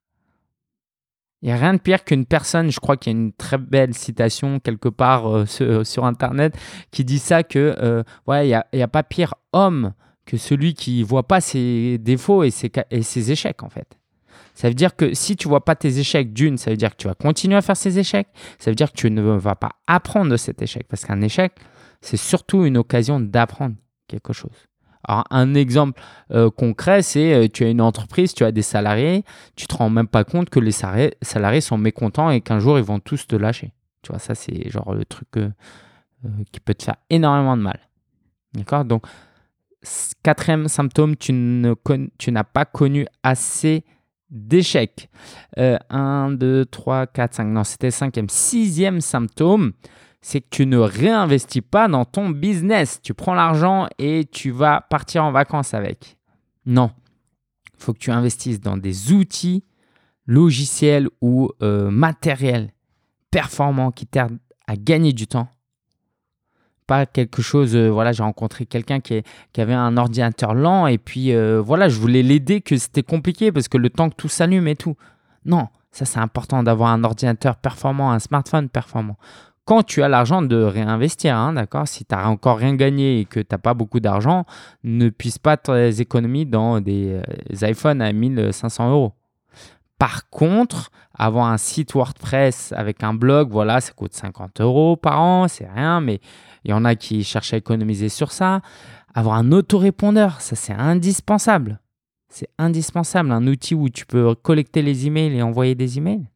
Il 1.43 1.47
n'y 1.47 1.53
a 1.53 1.57
rien 1.57 1.75
de 1.75 1.81
pire 1.81 2.05
qu'une 2.05 2.25
personne, 2.25 2.71
je 2.71 2.79
crois 2.79 2.97
qu'il 2.97 3.13
y 3.13 3.17
a 3.17 3.19
une 3.19 3.33
très 3.33 3.59
belle 3.59 3.95
citation 3.95 4.61
quelque 4.61 4.89
part 4.89 5.29
euh, 5.29 5.45
sur, 5.85 6.05
Internet 6.05 6.57
qui 6.93 7.05
dit 7.05 7.19
ça, 7.19 7.43
que 7.43 7.77
euh, 7.81 8.05
ouais, 8.29 8.49
il 8.49 8.63
n'y 8.75 8.83
a, 8.83 8.89
pas 8.89 9.03
pire 9.03 9.35
homme 9.53 9.93
que 10.25 10.37
celui 10.37 10.75
qui 10.75 11.01
ne 11.01 11.05
voit 11.05 11.27
pas 11.27 11.41
ses 11.41 11.99
défauts 11.99 12.45
et 12.45 12.51
ses 12.51 13.33
échecs 13.33 13.65
en 13.65 13.69
fait. 13.69 13.99
Ça 14.55 14.69
veut 14.69 14.75
dire 14.75 14.97
que 14.97 15.15
si 15.15 15.37
tu 15.37 15.49
vois 15.49 15.65
pas 15.65 15.75
tes 15.75 15.99
échecs, 15.99 16.33
d'une, 16.33 16.59
ça 16.59 16.71
veut 16.71 16.77
dire 16.77 16.91
que 16.91 16.97
tu 16.97 17.09
vas 17.09 17.15
continuer 17.15 17.57
à 17.57 17.63
faire 17.63 17.77
ces 17.77 17.99
échecs. 17.99 18.29
Ça 18.59 18.71
veut 18.71 18.75
dire 18.75 18.93
que 18.93 18.97
tu 18.97 19.11
ne 19.11 19.23
vas 19.23 19.55
pas 19.55 19.73
apprendre 19.87 20.31
de 20.31 20.37
cet 20.37 20.61
échec. 20.63 20.87
Parce 20.89 21.05
qu'un 21.05 21.21
échec, 21.23 21.53
c'est 22.01 22.17
surtout 22.17 22.65
une 22.65 22.77
occasion 22.77 23.21
d'apprendre 23.21 23.77
quelque 24.09 24.33
chose. 24.33 24.69
Alors, 25.05 25.25
un 25.31 25.55
exemple 25.55 26.01
euh, 26.31 26.51
concret, 26.51 27.03
c'est 27.03 27.35
euh, 27.35 27.49
tu 27.53 27.65
as 27.65 27.71
une 27.71 27.81
entreprise, 27.81 28.35
tu 28.35 28.45
as 28.45 28.53
des 28.53 28.63
salariés, 28.63 29.25
tu 29.57 29.67
te 29.67 29.75
rends 29.75 29.91
même 29.91 30.07
pas 30.07 30.23
compte 30.23 30.49
que 30.49 30.61
les 30.61 30.71
salariés, 30.71 31.61
sont 31.61 31.79
mécontents 31.79 32.31
et 32.31 32.41
qu'un 32.41 32.61
jour 32.61 32.79
ils 32.79 32.85
vont 32.85 33.01
tous 33.01 33.27
te 33.27 33.35
lâcher. 33.35 33.73
Tu 34.03 34.13
vois, 34.13 34.21
ça 34.21 34.35
c'est 34.35 34.71
genre 34.71 34.95
le 34.95 35.05
truc 35.05 35.29
euh, 35.37 35.51
qui 36.53 36.61
peut 36.61 36.75
te 36.75 36.85
faire 36.85 36.97
énormément 37.11 37.57
de 37.57 37.63
mal. 37.63 37.81
D'accord? 38.55 38.85
Donc, 38.85 39.05
quatrième 40.23 40.69
symptôme, 40.69 41.17
tu 41.17 41.33
n'as 41.33 42.45
pas 42.45 42.65
connu 42.65 43.07
assez 43.25 43.85
d'échecs. 44.33 45.09
1, 45.57 46.33
2, 46.33 46.65
3, 46.65 47.07
4, 47.07 47.35
5. 47.35 47.45
Non, 47.45 47.63
c'était 47.63 47.91
cinquième. 47.93 48.29
Sixième 48.29 49.01
symptôme, 49.01 49.73
c'est 50.21 50.41
que 50.41 50.49
tu 50.51 50.67
ne 50.67 50.79
réinvestis 50.79 51.61
pas 51.61 51.87
dans 51.87 52.05
ton 52.05 52.31
business. 52.31 53.01
Tu 53.03 53.15
prends 53.15 53.35
l'argent 53.35 53.89
et 53.99 54.25
tu 54.31 54.51
vas 54.51 54.81
partir 54.81 55.25
en 55.25 55.33
vacances 55.33 55.75
avec. 55.75 56.17
Non. 56.67 56.91
Il 57.75 57.85
faut 57.85 57.93
que 57.93 57.99
tu 57.99 58.11
investisses 58.11 58.61
dans 58.61 58.77
des 58.77 59.13
outils 59.13 59.65
logiciels 60.27 61.09
ou 61.21 61.51
euh, 61.63 61.91
matériels 61.91 62.71
performants 63.31 63.91
qui 63.91 64.07
t'aident 64.07 64.39
à 64.67 64.77
gagner 64.77 65.13
du 65.13 65.27
temps. 65.27 65.49
Quelque 67.07 67.43
chose, 67.43 67.75
euh, 67.75 67.89
voilà, 67.89 68.13
j'ai 68.13 68.23
rencontré 68.23 68.67
quelqu'un 68.67 69.01
qui, 69.01 69.23
avait 69.57 69.75
un 69.75 69.97
ordinateur 69.97 70.55
lent 70.55 70.87
et 70.87 70.99
puis 70.99 71.33
euh, 71.33 71.61
voilà, 71.61 71.89
je 71.89 71.99
voulais 71.99 72.23
l'aider 72.23 72.61
que 72.61 72.77
c'était 72.77 73.03
compliqué 73.03 73.53
parce 73.53 73.69
que 73.69 73.79
le 73.79 73.91
temps 73.91 74.11
que 74.11 74.15
tout 74.17 74.29
s'allume 74.29 74.69
et 74.69 74.77
tout. 74.77 74.97
Non, 75.45 75.69
ça 75.91 76.05
c'est 76.05 76.21
important 76.21 76.63
d'avoir 76.63 76.91
un 76.91 77.05
ordinateur 77.05 77.57
performant, 77.57 78.13
un 78.13 78.19
smartphone 78.19 78.69
performant 78.69 79.17
quand 79.65 79.83
tu 79.85 80.03
as 80.03 80.09
l'argent 80.09 80.43
de 80.43 80.57
réinvestir, 80.57 81.37
hein, 81.37 81.53
d'accord 81.53 81.87
Si 81.87 82.05
tu 82.05 82.15
n'as 82.15 82.27
encore 82.27 82.59
rien 82.59 82.75
gagné 82.75 83.21
et 83.21 83.25
que 83.25 83.41
tu 83.41 83.47
n'as 83.51 83.59
pas 83.59 83.75
beaucoup 83.75 84.01
d'argent, 84.01 84.45
ne 84.83 85.09
puisse 85.09 85.39
pas 85.39 85.57
tes 85.57 86.01
économies 86.01 86.47
dans 86.47 86.81
des 86.81 87.21
euh, 87.21 87.67
iPhones 87.69 88.03
à 88.03 88.13
1500 88.13 88.91
euros. 88.91 89.13
Par 89.99 90.29
contre, 90.31 90.91
avoir 91.15 91.47
un 91.47 91.59
site 91.59 91.95
WordPress 91.95 92.73
avec 92.77 93.05
un 93.05 93.15
blog, 93.15 93.51
voilà, 93.51 93.81
ça 93.81 93.93
coûte 93.93 94.15
50 94.15 94.61
euros 94.61 94.97
par 94.97 95.21
an, 95.21 95.47
c'est 95.47 95.69
rien, 95.73 96.01
mais 96.01 96.21
il 96.65 96.71
y 96.71 96.75
en 96.75 96.85
a 96.85 96.95
qui 96.95 97.25
cherchent 97.25 97.55
à 97.55 97.57
économiser 97.57 98.09
sur 98.09 98.33
ça. 98.33 98.61
Avoir 99.15 99.37
un 99.37 99.53
autorépondeur, 99.53 100.41
ça 100.41 100.57
c'est 100.57 100.73
indispensable. 100.73 101.81
C'est 102.29 102.49
indispensable, 102.59 103.31
un 103.31 103.47
outil 103.47 103.75
où 103.75 103.91
tu 103.91 104.07
peux 104.07 104.35
collecter 104.35 104.81
les 104.81 105.07
emails 105.07 105.37
et 105.37 105.43
envoyer 105.43 105.75
des 105.75 105.99
emails. 105.99 106.27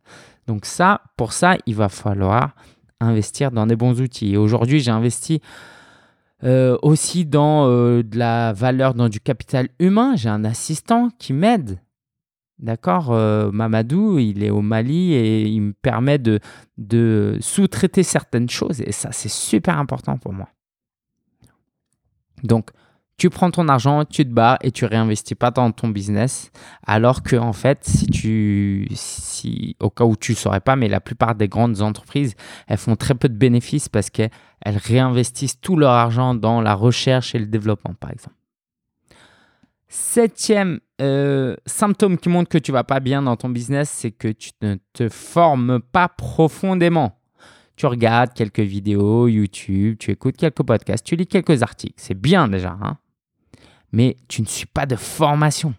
Donc 0.47 0.67
ça, 0.67 1.01
pour 1.17 1.33
ça, 1.33 1.57
il 1.67 1.75
va 1.75 1.89
falloir 1.89 2.55
investir 3.01 3.51
dans 3.51 3.67
des 3.67 3.77
bons 3.77 4.01
outils. 4.01 4.35
Et 4.35 4.37
aujourd'hui, 4.37 4.81
j'ai 4.81 4.91
investi 4.91 5.41
euh, 6.45 6.77
aussi 6.83 7.25
dans 7.25 7.67
euh, 7.67 8.03
de 8.03 8.19
la 8.19 8.53
valeur, 8.53 8.95
dans 8.95 9.09
du 9.09 9.21
capital 9.21 9.69
humain. 9.79 10.17
J'ai 10.17 10.29
un 10.29 10.45
assistant 10.45 11.09
qui 11.19 11.33
m'aide. 11.33 11.79
D'accord 12.59 13.13
euh, 13.13 13.51
Mamadou, 13.53 14.19
il 14.19 14.43
est 14.43 14.51
au 14.51 14.63
Mali 14.63 15.13
et 15.13 15.43
il 15.43 15.61
me 15.61 15.73
permet 15.73 16.19
de, 16.19 17.39
sous-traiter 17.41 18.03
certaines 18.03 18.49
choses. 18.49 18.81
Et 18.81 18.93
ça, 18.93 19.13
c'est 19.13 19.31
super 19.31 19.79
important 19.79 20.17
pour 20.17 20.33
moi. 20.33 20.49
Donc, 22.43 22.71
tu 23.19 23.31
prends 23.31 23.51
ton 23.51 23.69
argent, 23.69 24.05
tu 24.05 24.25
te 24.25 24.31
barres 24.31 24.59
et 24.63 24.71
tu 24.71 24.85
réinvestis 24.85 25.35
pas 25.35 25.51
dans 25.51 25.71
ton 25.71 25.89
business. 25.89 26.51
Alors 26.87 27.23
que, 27.23 27.37
en 27.37 27.53
fait, 27.53 27.79
si 27.83 28.07
tu, 28.07 28.89
si, 28.93 29.77
au 29.81 29.91
cas 29.91 30.05
où 30.05 30.17
tu 30.17 30.33
ne 30.33 30.37
saurais 30.37 30.61
pas, 30.61 30.77
mais 30.77 30.89
la 30.89 31.01
plupart 31.01 31.35
des 31.35 31.49
grandes 31.49 31.83
entreprises, 31.83 32.35
elles 32.69 32.79
font 32.79 32.97
très 32.97 33.15
peu 33.15 33.29
de 33.29 33.37
bénéfices 33.37 33.89
parce 33.89 34.09
qu'elles 34.11 34.31
réinvestissent 34.65 35.61
tout 35.61 35.77
leur 35.77 35.93
argent 35.93 36.35
dans 36.35 36.61
la 36.61 36.75
recherche 36.75 37.35
et 37.35 37.39
le 37.39 37.47
développement, 37.47 37.95
par 37.95 38.11
exemple. 38.11 38.36
Septième 39.89 40.81
euh, 41.01 41.57
symptôme 41.67 42.19
qui 42.19 42.29
montre 42.29 42.49
que 42.49 42.59
tu 42.59 42.73
vas 42.73 42.85
pas 42.85 43.01
bien 43.01 43.23
dans 43.23 43.37
ton 43.37 43.49
business, 43.49 43.89
c'est 43.89 44.11
que 44.11 44.29
tu 44.29 44.51
ne 44.63 44.77
te 44.93 45.09
formes 45.09 45.81
pas 45.81 46.09
profondément. 46.09 47.21
Tu 47.77 47.87
regardes 47.87 48.33
quelques 48.33 48.61
vidéos 48.61 49.29
YouTube, 49.29 49.97
tu 49.99 50.11
écoutes 50.11 50.37
quelques 50.37 50.63
podcasts, 50.63 51.05
tu 51.05 51.15
lis 51.15 51.27
quelques 51.27 51.63
articles. 51.63 51.95
C'est 51.97 52.19
bien 52.19 52.49
déjà, 52.49 52.77
hein 52.83 52.99
mais 53.93 54.17
tu 54.29 54.43
ne 54.43 54.47
suis 54.47 54.67
pas 54.67 54.87
de 54.87 54.97
formation. 54.97 55.75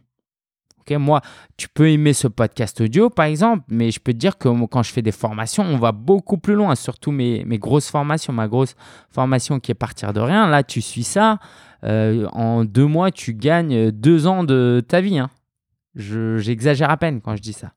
Moi, 0.95 1.21
tu 1.57 1.67
peux 1.69 1.89
aimer 1.89 2.13
ce 2.13 2.27
podcast 2.27 2.79
audio, 2.81 3.09
par 3.09 3.25
exemple, 3.25 3.63
mais 3.69 3.91
je 3.91 3.99
peux 3.99 4.13
te 4.13 4.17
dire 4.17 4.37
que 4.37 4.49
quand 4.67 4.83
je 4.83 4.91
fais 4.91 5.01
des 5.01 5.11
formations, 5.11 5.63
on 5.63 5.77
va 5.77 5.91
beaucoup 5.91 6.37
plus 6.37 6.55
loin, 6.55 6.75
surtout 6.75 7.11
mes, 7.11 7.43
grosses 7.57 7.89
formations. 7.89 8.33
Ma 8.33 8.47
grosse 8.47 8.75
formation 9.09 9.59
qui 9.59 9.71
est 9.71 9.75
partir 9.75 10.13
de 10.13 10.19
rien, 10.19 10.47
là, 10.47 10.63
tu 10.63 10.81
suis 10.81 11.03
ça. 11.03 11.39
Euh, 11.83 12.27
en 12.31 12.65
deux 12.65 12.85
mois, 12.85 13.11
tu 13.11 13.33
gagnes 13.33 13.91
deux 13.91 14.27
ans 14.27 14.43
de 14.43 14.83
ta 14.87 15.01
vie. 15.01 15.19
Hein. 15.19 15.29
J'exagère 15.95 16.89
à 16.89 16.97
peine 16.97 17.21
quand 17.21 17.35
je 17.35 17.41
dis 17.41 17.53
ça. 17.53 17.73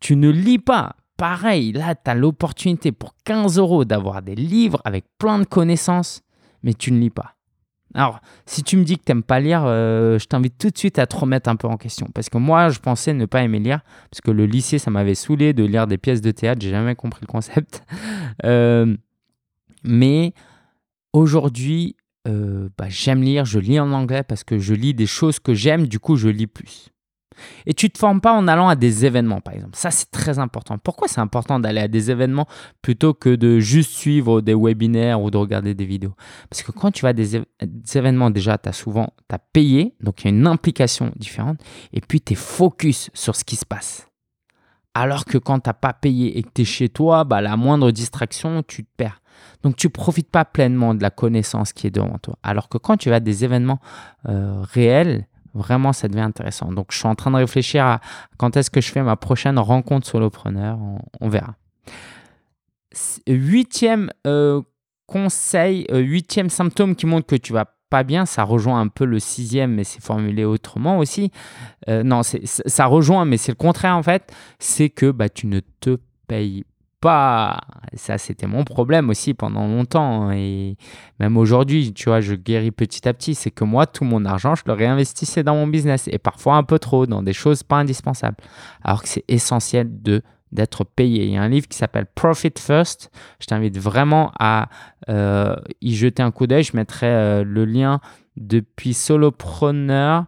Tu 0.00 0.16
ne 0.16 0.30
lis 0.30 0.58
pas. 0.58 0.96
Pareil, 1.16 1.72
là, 1.72 1.94
tu 1.94 2.10
as 2.10 2.14
l'opportunité 2.14 2.90
pour 2.90 3.14
15 3.24 3.58
euros 3.58 3.84
d'avoir 3.84 4.22
des 4.22 4.34
livres 4.34 4.80
avec 4.84 5.04
plein 5.18 5.38
de 5.38 5.44
connaissances, 5.44 6.22
mais 6.62 6.74
tu 6.74 6.90
ne 6.90 6.98
lis 6.98 7.10
pas. 7.10 7.36
Alors, 7.94 8.20
si 8.46 8.62
tu 8.62 8.76
me 8.76 8.84
dis 8.84 8.96
que 8.96 9.04
tu 9.04 9.12
n'aimes 9.12 9.22
pas 9.22 9.40
lire, 9.40 9.62
euh, 9.64 10.18
je 10.18 10.26
t'invite 10.26 10.56
tout 10.58 10.70
de 10.70 10.78
suite 10.78 10.98
à 10.98 11.06
te 11.06 11.16
remettre 11.16 11.48
un 11.48 11.56
peu 11.56 11.68
en 11.68 11.76
question. 11.76 12.08
Parce 12.14 12.28
que 12.30 12.38
moi, 12.38 12.70
je 12.70 12.78
pensais 12.78 13.12
ne 13.12 13.26
pas 13.26 13.42
aimer 13.42 13.58
lire, 13.58 13.80
parce 14.10 14.20
que 14.20 14.30
le 14.30 14.46
lycée, 14.46 14.78
ça 14.78 14.90
m'avait 14.90 15.14
saoulé 15.14 15.52
de 15.52 15.64
lire 15.64 15.86
des 15.86 15.98
pièces 15.98 16.20
de 16.20 16.30
théâtre, 16.30 16.60
j'ai 16.62 16.70
jamais 16.70 16.94
compris 16.94 17.20
le 17.22 17.26
concept. 17.26 17.82
Euh, 18.44 18.96
mais 19.84 20.32
aujourd'hui, 21.12 21.96
euh, 22.26 22.68
bah, 22.78 22.86
j'aime 22.88 23.22
lire, 23.22 23.44
je 23.44 23.58
lis 23.58 23.78
en 23.78 23.92
anglais 23.92 24.22
parce 24.22 24.42
que 24.42 24.58
je 24.58 24.74
lis 24.74 24.94
des 24.94 25.06
choses 25.06 25.38
que 25.38 25.54
j'aime, 25.54 25.86
du 25.86 25.98
coup, 25.98 26.16
je 26.16 26.28
lis 26.28 26.46
plus. 26.46 26.88
Et 27.66 27.74
tu 27.74 27.86
ne 27.86 27.90
te 27.90 27.98
formes 27.98 28.20
pas 28.20 28.32
en 28.32 28.48
allant 28.48 28.68
à 28.68 28.76
des 28.76 29.04
événements, 29.04 29.40
par 29.40 29.54
exemple. 29.54 29.76
Ça, 29.76 29.90
c'est 29.90 30.10
très 30.10 30.38
important. 30.38 30.78
Pourquoi 30.78 31.08
c'est 31.08 31.20
important 31.20 31.60
d'aller 31.60 31.80
à 31.80 31.88
des 31.88 32.10
événements 32.10 32.46
plutôt 32.80 33.14
que 33.14 33.34
de 33.34 33.58
juste 33.58 33.92
suivre 33.92 34.40
des 34.40 34.54
webinaires 34.54 35.20
ou 35.20 35.30
de 35.30 35.36
regarder 35.36 35.74
des 35.74 35.84
vidéos? 35.84 36.14
Parce 36.50 36.62
que 36.62 36.72
quand 36.72 36.90
tu 36.90 37.02
vas 37.02 37.10
à 37.10 37.12
des, 37.12 37.42
événements, 37.94 38.30
déjà, 38.30 38.58
tu 38.58 38.68
as 38.68 38.72
souvent 38.72 39.12
as 39.30 39.38
payé, 39.38 39.94
donc 40.00 40.22
il 40.22 40.24
y 40.24 40.28
a 40.28 40.36
une 40.36 40.46
implication 40.46 41.12
différente, 41.16 41.58
et 41.92 42.00
puis 42.00 42.20
tu 42.20 42.34
es 42.34 42.36
focus 42.36 43.10
sur 43.14 43.34
ce 43.34 43.44
qui 43.44 43.56
se 43.56 43.64
passe. 43.64 44.06
Alors 44.94 45.24
que 45.24 45.38
quand 45.38 45.60
tu 45.60 45.68
n'as 45.70 45.74
pas 45.74 45.94
payé 45.94 46.38
et 46.38 46.42
que 46.42 46.50
tu 46.54 46.62
es 46.62 46.64
chez 46.66 46.88
toi, 46.90 47.24
bah, 47.24 47.40
la 47.40 47.56
moindre 47.56 47.90
distraction, 47.90 48.62
tu 48.62 48.84
te 48.84 48.90
perds. 48.96 49.22
Donc 49.62 49.76
tu 49.76 49.90
profites 49.90 50.30
pas 50.30 50.44
pleinement 50.44 50.94
de 50.94 51.02
la 51.02 51.10
connaissance 51.10 51.72
qui 51.72 51.86
est 51.86 51.90
devant 51.90 52.18
toi. 52.18 52.38
Alors 52.42 52.68
que 52.68 52.78
quand 52.78 52.96
tu 52.96 53.10
vas 53.10 53.16
à 53.16 53.20
des 53.20 53.44
événements 53.44 53.80
euh, 54.28 54.62
réels, 54.62 55.26
Vraiment, 55.54 55.92
ça 55.92 56.08
devient 56.08 56.22
intéressant. 56.22 56.72
Donc, 56.72 56.88
je 56.90 56.98
suis 56.98 57.08
en 57.08 57.14
train 57.14 57.30
de 57.30 57.36
réfléchir 57.36 57.84
à 57.84 58.00
quand 58.38 58.56
est-ce 58.56 58.70
que 58.70 58.80
je 58.80 58.90
fais 58.90 59.02
ma 59.02 59.16
prochaine 59.16 59.58
rencontre 59.58 60.06
solopreneur. 60.06 60.78
On, 61.20 61.28
verra. 61.28 61.54
Huitième 63.26 64.10
euh, 64.26 64.62
conseil, 65.06 65.86
euh, 65.90 65.98
huitième 65.98 66.50
symptôme 66.50 66.96
qui 66.96 67.06
montre 67.06 67.26
que 67.26 67.36
tu 67.36 67.52
vas 67.52 67.66
pas 67.90 68.04
bien, 68.04 68.24
ça 68.24 68.44
rejoint 68.44 68.80
un 68.80 68.88
peu 68.88 69.04
le 69.04 69.20
sixième, 69.20 69.74
mais 69.74 69.84
c'est 69.84 70.02
formulé 70.02 70.46
autrement 70.46 70.96
aussi. 70.96 71.30
Euh, 71.88 72.02
non, 72.02 72.22
ça 72.22 72.86
rejoint, 72.86 73.26
mais 73.26 73.36
c'est 73.36 73.52
le 73.52 73.56
contraire 73.56 73.96
en 73.96 74.02
fait. 74.02 74.32
C'est 74.58 74.88
que 74.88 75.10
bah, 75.10 75.28
tu 75.28 75.46
ne 75.46 75.60
te 75.80 75.98
payes 76.26 76.64
pas. 77.02 77.58
Ça, 77.94 78.16
c'était 78.16 78.46
mon 78.46 78.64
problème 78.64 79.10
aussi 79.10 79.34
pendant 79.34 79.66
longtemps. 79.66 80.30
Et 80.30 80.76
même 81.20 81.36
aujourd'hui, 81.36 81.92
tu 81.92 82.08
vois, 82.08 82.20
je 82.20 82.34
guéris 82.34 82.70
petit 82.70 83.06
à 83.06 83.12
petit. 83.12 83.34
C'est 83.34 83.50
que 83.50 83.64
moi, 83.64 83.86
tout 83.86 84.04
mon 84.04 84.24
argent, 84.24 84.54
je 84.54 84.62
le 84.64 84.72
réinvestissais 84.72 85.42
dans 85.42 85.56
mon 85.56 85.66
business. 85.66 86.08
Et 86.10 86.18
parfois 86.18 86.54
un 86.54 86.62
peu 86.62 86.78
trop, 86.78 87.06
dans 87.06 87.22
des 87.22 87.32
choses 87.34 87.62
pas 87.64 87.76
indispensables. 87.76 88.36
Alors 88.82 89.02
que 89.02 89.08
c'est 89.08 89.24
essentiel 89.28 89.88
de 90.02 90.22
d'être 90.52 90.84
payé. 90.84 91.24
Il 91.24 91.32
y 91.32 91.36
a 91.38 91.42
un 91.42 91.48
livre 91.48 91.66
qui 91.66 91.78
s'appelle 91.78 92.06
Profit 92.14 92.52
First. 92.58 93.10
Je 93.40 93.46
t'invite 93.46 93.78
vraiment 93.78 94.32
à 94.38 94.68
euh, 95.08 95.56
y 95.80 95.94
jeter 95.94 96.22
un 96.22 96.30
coup 96.30 96.46
d'œil. 96.46 96.62
Je 96.62 96.76
mettrai 96.76 97.06
euh, 97.06 97.42
le 97.42 97.64
lien 97.64 98.00
depuis 98.36 98.92
Solopreneur 98.92 100.26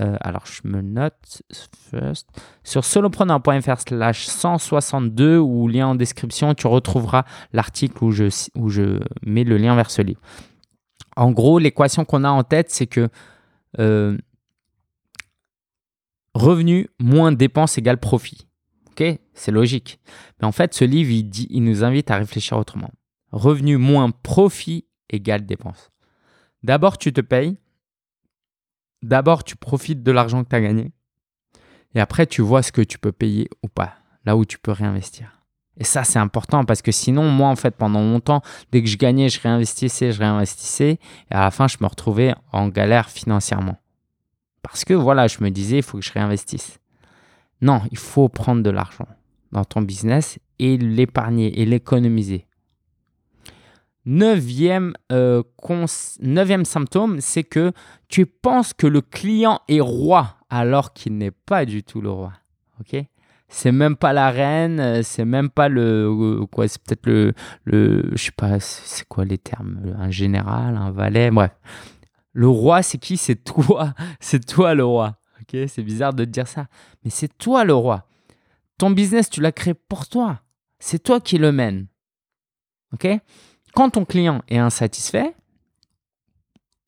euh, 0.00 0.16
alors, 0.20 0.46
je 0.46 0.62
me 0.64 0.80
note 0.80 1.42
first. 1.90 2.28
Sur 2.64 2.84
solopreneur.fr 2.84 3.80
slash 3.80 4.26
162 4.26 5.38
ou 5.38 5.68
lien 5.68 5.88
en 5.88 5.94
description, 5.94 6.54
tu 6.54 6.66
retrouveras 6.66 7.24
l'article 7.52 8.04
où 8.04 8.10
je, 8.10 8.24
où 8.54 8.70
je 8.70 9.00
mets 9.24 9.44
le 9.44 9.58
lien 9.58 9.74
vers 9.74 9.90
ce 9.90 10.00
livre. 10.00 10.20
En 11.16 11.32
gros, 11.32 11.58
l'équation 11.58 12.04
qu'on 12.04 12.24
a 12.24 12.30
en 12.30 12.44
tête, 12.44 12.70
c'est 12.70 12.86
que 12.86 13.08
euh, 13.78 14.16
revenu 16.34 16.88
moins 16.98 17.32
dépenses 17.32 17.76
égale 17.76 17.98
profit. 17.98 18.46
Ok? 18.90 19.04
C'est 19.34 19.52
logique. 19.52 20.00
Mais 20.40 20.46
en 20.46 20.52
fait, 20.52 20.72
ce 20.72 20.84
livre, 20.84 21.10
il, 21.10 21.24
dit, 21.24 21.46
il 21.50 21.62
nous 21.62 21.84
invite 21.84 22.10
à 22.10 22.16
réfléchir 22.16 22.56
autrement. 22.56 22.90
Revenu 23.32 23.76
moins 23.76 24.10
profit 24.10 24.86
égale 25.10 25.44
dépenses. 25.44 25.90
D'abord, 26.62 26.96
tu 26.96 27.12
te 27.12 27.20
payes 27.20 27.58
d'abord, 29.02 29.44
tu 29.44 29.56
profites 29.56 30.02
de 30.02 30.12
l'argent 30.12 30.44
que 30.44 30.48
tu 30.48 30.56
as 30.56 30.60
gagné. 30.60 30.92
Et 31.94 32.00
après, 32.00 32.26
tu 32.26 32.42
vois 32.42 32.62
ce 32.62 32.72
que 32.72 32.82
tu 32.82 32.98
peux 32.98 33.12
payer 33.12 33.48
ou 33.62 33.68
pas, 33.68 33.94
là 34.24 34.36
où 34.36 34.44
tu 34.44 34.58
peux 34.58 34.72
réinvestir. 34.72 35.40
Et 35.76 35.84
ça, 35.84 36.04
c'est 36.04 36.18
important 36.18 36.64
parce 36.64 36.82
que 36.82 36.92
sinon, 36.92 37.30
moi, 37.30 37.48
en 37.48 37.56
fait, 37.56 37.74
pendant 37.74 38.02
longtemps, 38.02 38.42
dès 38.70 38.82
que 38.82 38.88
je 38.88 38.98
gagnais, 38.98 39.28
je 39.28 39.40
réinvestissais, 39.40 40.12
je 40.12 40.18
réinvestissais. 40.18 40.98
Et 41.30 41.34
à 41.34 41.40
la 41.40 41.50
fin, 41.50 41.68
je 41.68 41.78
me 41.80 41.86
retrouvais 41.86 42.34
en 42.52 42.68
galère 42.68 43.08
financièrement. 43.08 43.78
Parce 44.62 44.84
que 44.84 44.92
voilà, 44.92 45.26
je 45.26 45.42
me 45.42 45.50
disais, 45.50 45.78
il 45.78 45.82
faut 45.82 45.98
que 45.98 46.04
je 46.04 46.12
réinvestisse. 46.12 46.78
Non, 47.62 47.82
il 47.90 47.98
faut 47.98 48.28
prendre 48.28 48.62
de 48.62 48.70
l'argent 48.70 49.06
dans 49.52 49.64
ton 49.64 49.80
business 49.80 50.38
et 50.58 50.76
l'épargner 50.76 51.60
et 51.60 51.64
l'économiser. 51.64 52.46
Neuvième, 54.06 54.94
euh, 55.12 55.42
neuvième 56.20 56.64
symptôme, 56.64 57.20
c'est 57.20 57.44
que 57.44 57.72
tu 58.08 58.24
penses 58.24 58.72
que 58.72 58.86
le 58.86 59.02
client 59.02 59.60
est 59.68 59.80
roi 59.80 60.36
alors 60.48 60.94
qu'il 60.94 61.18
n'est 61.18 61.30
pas 61.30 61.66
du 61.66 61.82
tout 61.82 62.00
le 62.00 62.10
roi. 62.10 62.32
Ok? 62.80 62.96
C'est 63.48 63.72
même 63.72 63.96
pas 63.96 64.12
la 64.12 64.30
reine, 64.30 64.80
euh, 64.80 65.02
c'est 65.02 65.24
même 65.24 65.50
pas 65.50 65.68
le 65.68 66.08
euh, 66.08 66.46
quoi, 66.46 66.68
c'est 66.68 66.80
peut-être 66.82 67.04
le 67.06 67.34
le 67.64 68.10
je 68.12 68.24
sais 68.24 68.32
pas 68.32 68.60
c'est 68.60 69.06
quoi 69.08 69.24
les 69.24 69.38
termes, 69.38 69.94
un 69.98 70.10
général, 70.10 70.76
un 70.76 70.92
valet, 70.92 71.30
bref. 71.30 71.50
Le 72.32 72.48
roi, 72.48 72.82
c'est 72.82 72.98
qui? 72.98 73.16
C'est 73.16 73.42
toi, 73.42 73.92
c'est 74.20 74.46
toi 74.46 74.74
le 74.74 74.84
roi. 74.84 75.18
OK? 75.40 75.60
C'est 75.68 75.82
bizarre 75.82 76.14
de 76.14 76.24
te 76.24 76.30
dire 76.30 76.46
ça, 76.46 76.68
mais 77.04 77.10
c'est 77.10 77.36
toi 77.36 77.64
le 77.64 77.74
roi. 77.74 78.06
Ton 78.78 78.92
business, 78.92 79.28
tu 79.28 79.40
l'as 79.40 79.52
créé 79.52 79.74
pour 79.74 80.08
toi. 80.08 80.40
C'est 80.78 81.02
toi 81.02 81.20
qui 81.20 81.36
le 81.36 81.52
mène. 81.52 81.86
OK? 82.94 83.06
Quand 83.74 83.90
ton 83.90 84.04
client 84.04 84.42
est 84.48 84.58
insatisfait, 84.58 85.34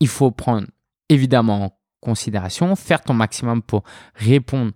il 0.01 0.09
faut 0.09 0.31
prendre 0.31 0.67
évidemment 1.09 1.65
en 1.67 1.79
considération, 2.01 2.75
faire 2.75 3.03
ton 3.03 3.15
maximum 3.15 3.63
pour 3.63 3.85
répondre 4.15 4.73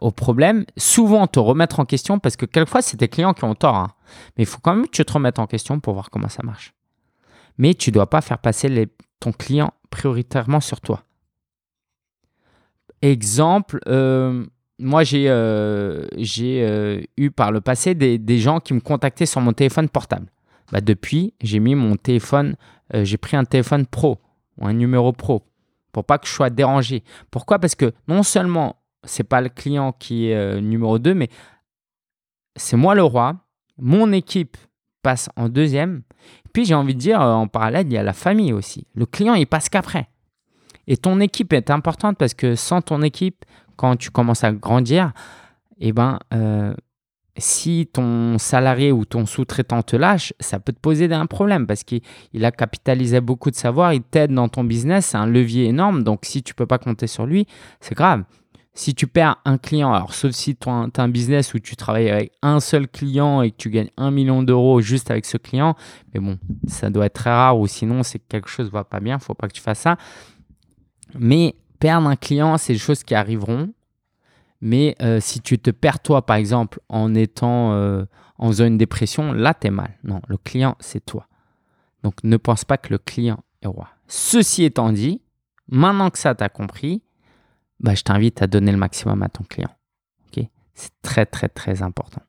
au 0.00 0.10
problème, 0.10 0.64
souvent 0.76 1.26
te 1.26 1.38
remettre 1.38 1.80
en 1.80 1.84
question 1.84 2.18
parce 2.18 2.36
que 2.36 2.46
quelquefois 2.46 2.82
c'est 2.82 2.98
tes 2.98 3.08
clients 3.08 3.34
qui 3.34 3.44
ont 3.44 3.54
tort. 3.54 3.76
Hein. 3.76 3.88
Mais 4.36 4.44
il 4.44 4.46
faut 4.46 4.58
quand 4.60 4.74
même 4.74 4.86
que 4.86 4.90
tu 4.90 5.04
te 5.04 5.12
remettes 5.12 5.38
en 5.38 5.46
question 5.46 5.80
pour 5.80 5.94
voir 5.94 6.10
comment 6.10 6.28
ça 6.28 6.42
marche. 6.42 6.74
Mais 7.58 7.74
tu 7.74 7.90
ne 7.90 7.94
dois 7.94 8.10
pas 8.10 8.20
faire 8.20 8.38
passer 8.38 8.88
ton 9.18 9.32
client 9.32 9.72
prioritairement 9.90 10.60
sur 10.60 10.80
toi. 10.80 11.04
Exemple, 13.02 13.78
euh, 13.88 14.44
moi 14.78 15.04
j'ai 15.04 15.28
euh, 15.28 16.06
euh, 16.38 17.00
eu 17.16 17.30
par 17.30 17.50
le 17.52 17.60
passé 17.60 17.94
des, 17.94 18.38
gens 18.38 18.60
qui 18.60 18.74
me 18.74 18.80
contactaient 18.80 19.26
sur 19.26 19.40
mon 19.40 19.52
téléphone 19.52 19.88
portable. 19.88 20.26
Bah, 20.72 20.80
depuis, 20.80 21.34
j'ai 21.40 21.60
mis 21.60 21.74
mon 21.74 21.96
téléphone, 21.96 22.56
euh, 22.94 23.04
j'ai 23.04 23.16
pris 23.16 23.36
un 23.36 23.44
téléphone 23.44 23.86
pro 23.86 24.18
ou 24.58 24.66
un 24.66 24.72
numéro 24.72 25.12
pro 25.12 25.42
pour 25.92 26.04
pas 26.04 26.18
que 26.18 26.26
je 26.26 26.32
sois 26.32 26.50
dérangé. 26.50 27.02
Pourquoi? 27.30 27.58
Parce 27.58 27.74
que 27.74 27.92
non 28.06 28.22
seulement 28.22 28.76
c'est 29.04 29.24
pas 29.24 29.40
le 29.40 29.48
client 29.48 29.92
qui 29.92 30.28
est 30.28 30.36
euh, 30.36 30.60
numéro 30.60 30.98
2, 30.98 31.14
mais 31.14 31.30
c'est 32.54 32.76
moi 32.76 32.94
le 32.94 33.02
roi, 33.02 33.36
mon 33.78 34.12
équipe 34.12 34.58
passe 35.02 35.30
en 35.36 35.48
deuxième, 35.48 36.02
puis 36.52 36.64
j'ai 36.64 36.74
envie 36.74 36.94
de 36.94 37.00
dire 37.00 37.22
euh, 37.22 37.32
en 37.32 37.48
parallèle, 37.48 37.86
il 37.86 37.92
y 37.94 37.96
a 37.96 38.02
la 38.02 38.12
famille 38.12 38.52
aussi. 38.52 38.86
Le 38.94 39.06
client, 39.06 39.34
il 39.34 39.46
passe 39.46 39.68
qu'après. 39.68 40.08
Et 40.86 40.98
ton 40.98 41.18
équipe 41.20 41.52
est 41.52 41.70
importante 41.70 42.18
parce 42.18 42.34
que 42.34 42.56
sans 42.56 42.82
ton 42.82 43.00
équipe, 43.02 43.44
quand 43.76 43.96
tu 43.96 44.10
commences 44.10 44.44
à 44.44 44.52
grandir, 44.52 45.12
eh 45.78 45.92
ben, 45.92 46.18
si 47.38 47.88
ton 47.92 48.38
salarié 48.38 48.92
ou 48.92 49.04
ton 49.04 49.26
sous-traitant 49.26 49.82
te 49.82 49.96
lâche, 49.96 50.32
ça 50.40 50.58
peut 50.58 50.72
te 50.72 50.78
poser 50.78 51.12
un 51.12 51.26
problème 51.26 51.66
parce 51.66 51.84
qu'il 51.84 52.00
a 52.42 52.50
capitalisé 52.50 53.20
beaucoup 53.20 53.50
de 53.50 53.56
savoir, 53.56 53.92
il 53.92 54.02
t'aide 54.02 54.32
dans 54.32 54.48
ton 54.48 54.64
business, 54.64 55.06
c'est 55.06 55.16
un 55.16 55.26
levier 55.26 55.66
énorme. 55.66 56.02
Donc, 56.02 56.20
si 56.24 56.42
tu 56.42 56.52
ne 56.52 56.56
peux 56.56 56.66
pas 56.66 56.78
compter 56.78 57.06
sur 57.06 57.26
lui, 57.26 57.46
c'est 57.80 57.94
grave. 57.94 58.24
Si 58.74 58.94
tu 58.94 59.06
perds 59.06 59.36
un 59.46 59.56
client, 59.56 59.94
alors 59.94 60.12
sauf 60.12 60.32
si 60.32 60.54
tu 60.54 60.68
as 60.68 60.90
un 61.02 61.08
business 61.08 61.54
où 61.54 61.58
tu 61.58 61.76
travailles 61.76 62.10
avec 62.10 62.32
un 62.42 62.60
seul 62.60 62.86
client 62.88 63.40
et 63.40 63.50
que 63.50 63.56
tu 63.56 63.70
gagnes 63.70 63.90
un 63.96 64.10
million 64.10 64.42
d'euros 64.42 64.82
juste 64.82 65.10
avec 65.10 65.24
ce 65.24 65.38
client, 65.38 65.76
mais 66.12 66.20
bon, 66.20 66.38
ça 66.66 66.90
doit 66.90 67.06
être 67.06 67.14
très 67.14 67.30
rare 67.30 67.58
ou 67.58 67.66
sinon 67.66 68.02
c'est 68.02 68.18
quelque 68.18 68.50
chose 68.50 68.66
ne 68.66 68.72
va 68.72 68.84
pas 68.84 69.00
bien, 69.00 69.14
il 69.14 69.18
ne 69.18 69.22
faut 69.22 69.32
pas 69.32 69.48
que 69.48 69.54
tu 69.54 69.62
fasses 69.62 69.80
ça. 69.80 69.96
Mais 71.18 71.54
Perdre 71.78 72.08
un 72.08 72.16
client, 72.16 72.56
c'est 72.58 72.72
des 72.72 72.78
choses 72.78 73.02
qui 73.02 73.14
arriveront. 73.14 73.72
Mais 74.60 74.96
euh, 75.02 75.20
si 75.20 75.40
tu 75.40 75.58
te 75.58 75.70
perds 75.70 76.00
toi, 76.00 76.24
par 76.24 76.36
exemple, 76.36 76.80
en 76.88 77.14
étant 77.14 77.72
euh, 77.72 78.04
en 78.38 78.48
faisant 78.48 78.66
une 78.66 78.78
dépression, 78.78 79.32
là, 79.32 79.54
tu 79.54 79.66
es 79.66 79.70
mal. 79.70 79.96
Non, 80.04 80.20
le 80.28 80.36
client, 80.36 80.76
c'est 80.80 81.04
toi. 81.04 81.26
Donc, 82.02 82.14
ne 82.22 82.36
pense 82.36 82.64
pas 82.64 82.78
que 82.78 82.92
le 82.92 82.98
client 82.98 83.38
est 83.62 83.66
roi. 83.66 83.88
Ceci 84.06 84.64
étant 84.64 84.92
dit, 84.92 85.22
maintenant 85.68 86.10
que 86.10 86.18
ça 86.18 86.34
t'a 86.34 86.48
compris, 86.48 87.02
bah, 87.80 87.94
je 87.94 88.02
t'invite 88.02 88.42
à 88.42 88.46
donner 88.46 88.72
le 88.72 88.78
maximum 88.78 89.22
à 89.22 89.28
ton 89.28 89.44
client. 89.44 89.70
c'est 90.74 90.92
très, 91.00 91.24
très, 91.24 91.48
très 91.48 91.82
important. 91.82 92.20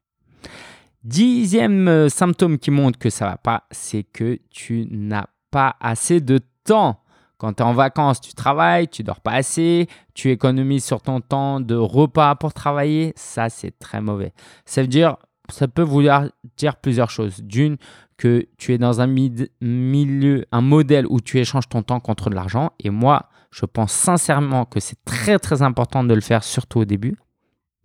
Dixième 1.03 1.87
euh, 1.89 2.09
symptôme 2.09 2.57
qui 2.57 2.71
montre 2.71 2.97
que 2.97 3.09
ça 3.09 3.25
va 3.25 3.37
pas, 3.37 3.65
c'est 3.71 4.03
que 4.03 4.39
tu 4.49 4.87
n'as 4.89 5.27
pas 5.51 5.75
assez 5.81 6.21
de 6.21 6.39
temps. 6.63 7.01
Quand 7.37 7.53
tu 7.53 7.63
es 7.63 7.65
en 7.65 7.73
vacances, 7.73 8.19
tu 8.19 8.33
travailles, 8.33 8.87
tu 8.87 9.03
dors 9.03 9.21
pas 9.21 9.33
assez, 9.33 9.87
tu 10.13 10.31
économises 10.31 10.83
sur 10.83 11.01
ton 11.01 11.21
temps 11.21 11.59
de 11.59 11.75
repas 11.75 12.35
pour 12.35 12.53
travailler, 12.53 13.13
ça 13.15 13.49
c'est 13.49 13.77
très 13.77 14.01
mauvais. 14.01 14.33
Ça 14.65 14.81
veut 14.81 14.87
dire, 14.87 15.17
ça 15.49 15.67
peut 15.67 15.83
vouloir 15.83 16.25
dire 16.57 16.75
plusieurs 16.77 17.09
choses. 17.09 17.41
D'une, 17.43 17.77
que 18.17 18.47
tu 18.57 18.73
es 18.73 18.77
dans 18.77 18.99
un 18.99 19.07
milieu, 19.07 20.45
un 20.51 20.61
modèle 20.61 21.05
où 21.07 21.21
tu 21.21 21.39
échanges 21.39 21.69
ton 21.69 21.83
temps 21.83 21.99
contre 21.99 22.29
de 22.29 22.35
l'argent. 22.35 22.71
Et 22.79 22.89
moi, 22.89 23.29
je 23.51 23.65
pense 23.65 23.91
sincèrement 23.91 24.65
que 24.65 24.79
c'est 24.79 25.03
très 25.05 25.39
très 25.39 25.61
important 25.61 26.03
de 26.03 26.13
le 26.13 26.21
faire, 26.21 26.43
surtout 26.43 26.79
au 26.79 26.85
début, 26.85 27.15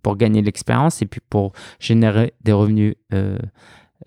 pour 0.02 0.16
gagner 0.16 0.42
l'expérience 0.42 1.02
et 1.02 1.06
puis 1.06 1.20
pour 1.28 1.52
générer 1.78 2.32
des 2.40 2.52
revenus 2.52 2.94
euh, 3.12 3.38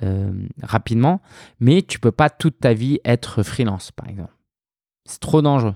euh, 0.02 0.32
rapidement. 0.64 1.22
Mais 1.60 1.84
tu 1.84 2.00
peux 2.00 2.12
pas 2.12 2.30
toute 2.30 2.60
ta 2.60 2.74
vie 2.74 3.00
être 3.06 3.44
freelance, 3.44 3.92
par 3.92 4.10
exemple. 4.10 4.34
C'est 5.06 5.20
trop 5.20 5.42
dangereux. 5.42 5.76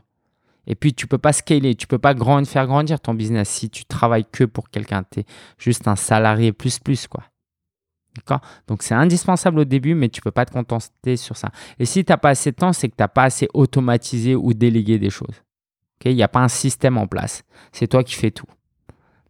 Et 0.68 0.76
puis, 0.76 0.94
tu 0.94 1.08
peux 1.08 1.18
pas 1.18 1.34
scaler, 1.34 1.76
tu 1.76 1.88
peux 1.88 1.98
pas 1.98 2.14
faire 2.46 2.68
grandir 2.68 3.00
ton 3.00 3.14
business 3.14 3.50
si 3.50 3.70
tu 3.70 3.86
travailles 3.86 4.26
que 4.32 4.44
pour 4.44 4.70
quelqu'un. 4.70 5.04
Tu 5.10 5.22
es 5.22 5.26
juste 5.58 5.88
un 5.88 5.96
salarié 5.96 6.52
plus 6.52 6.80
plus, 6.80 7.08
quoi. 7.08 7.24
D'accord? 8.16 8.42
Donc, 8.68 8.84
c'est 8.84 8.94
indispensable 8.94 9.60
au 9.60 9.66
début, 9.66 9.96
mais 9.96 10.10
tu 10.10 10.22
peux 10.22 10.32
pas 10.32 10.46
te 10.46 10.52
contenter 10.52 11.18
sur 11.18 11.38
ça. 11.38 11.50
Et 11.80 11.86
si 11.86 12.06
tu 12.06 12.12
n'as 12.12 12.18
pas 12.18 12.30
assez 12.30 12.52
de 12.52 12.56
temps, 12.56 12.74
c'est 12.74 12.90
que 12.90 12.96
tu 12.96 13.02
n'as 13.02 13.08
pas 13.08 13.24
assez 13.24 13.48
automatisé 13.54 14.36
ou 14.36 14.54
délégué 14.54 15.00
des 15.00 15.10
choses. 15.10 15.44
Il 16.06 16.16
n'y 16.16 16.24
a 16.24 16.28
pas 16.28 16.40
un 16.40 16.48
système 16.48 16.98
en 16.98 17.08
place. 17.08 17.44
C'est 17.72 17.88
toi 17.88 18.04
qui 18.04 18.16
fais 18.16 18.32
tout. 18.32 18.48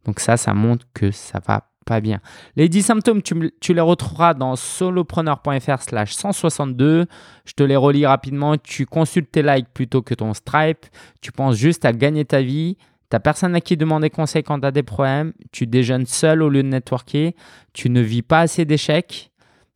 Donc, 0.06 0.20
ça, 0.20 0.38
ça 0.38 0.54
montre 0.54 0.86
que 0.94 1.12
ça 1.12 1.40
va 1.46 1.69
bien. 2.02 2.20
Les 2.56 2.70
10 2.70 2.84
symptômes, 2.84 3.22
tu, 3.22 3.74
les 3.74 3.82
retrouveras 3.82 4.34
dans 4.34 4.56
solopreneur.fr 4.56 5.82
slash 5.82 6.14
162. 6.14 7.06
Je 7.46 7.54
te 7.54 7.64
les 7.64 7.76
relis 7.76 8.06
rapidement. 8.06 8.56
Tu 8.58 8.86
consultes 8.86 9.32
tes 9.32 9.42
likes 9.42 9.70
plutôt 9.74 10.02
que 10.02 10.14
ton 10.14 10.34
Stripe. 10.34 10.86
Tu 11.22 11.32
penses 11.32 11.56
juste 11.56 11.86
à 11.86 11.94
gagner 11.94 12.26
ta 12.26 12.42
vie. 12.42 12.78
Tu 12.78 13.16
n'as 13.16 13.20
personne 13.20 13.56
à 13.56 13.62
qui 13.62 13.76
demander 13.76 14.10
conseil 14.10 14.44
quand 14.44 14.60
tu 14.60 14.68
as 14.68 14.72
des 14.72 14.84
problèmes. 14.84 15.34
Tu 15.52 15.66
déjeunes 15.66 16.06
seul 16.06 16.44
au 16.44 16.50
lieu 16.50 16.64
de 16.64 16.68
networker. 16.68 17.36
Tu 17.74 17.90
ne 17.90 18.02
vis 18.02 18.22
pas 18.22 18.42
assez 18.42 18.66
d'échecs. 18.66 19.32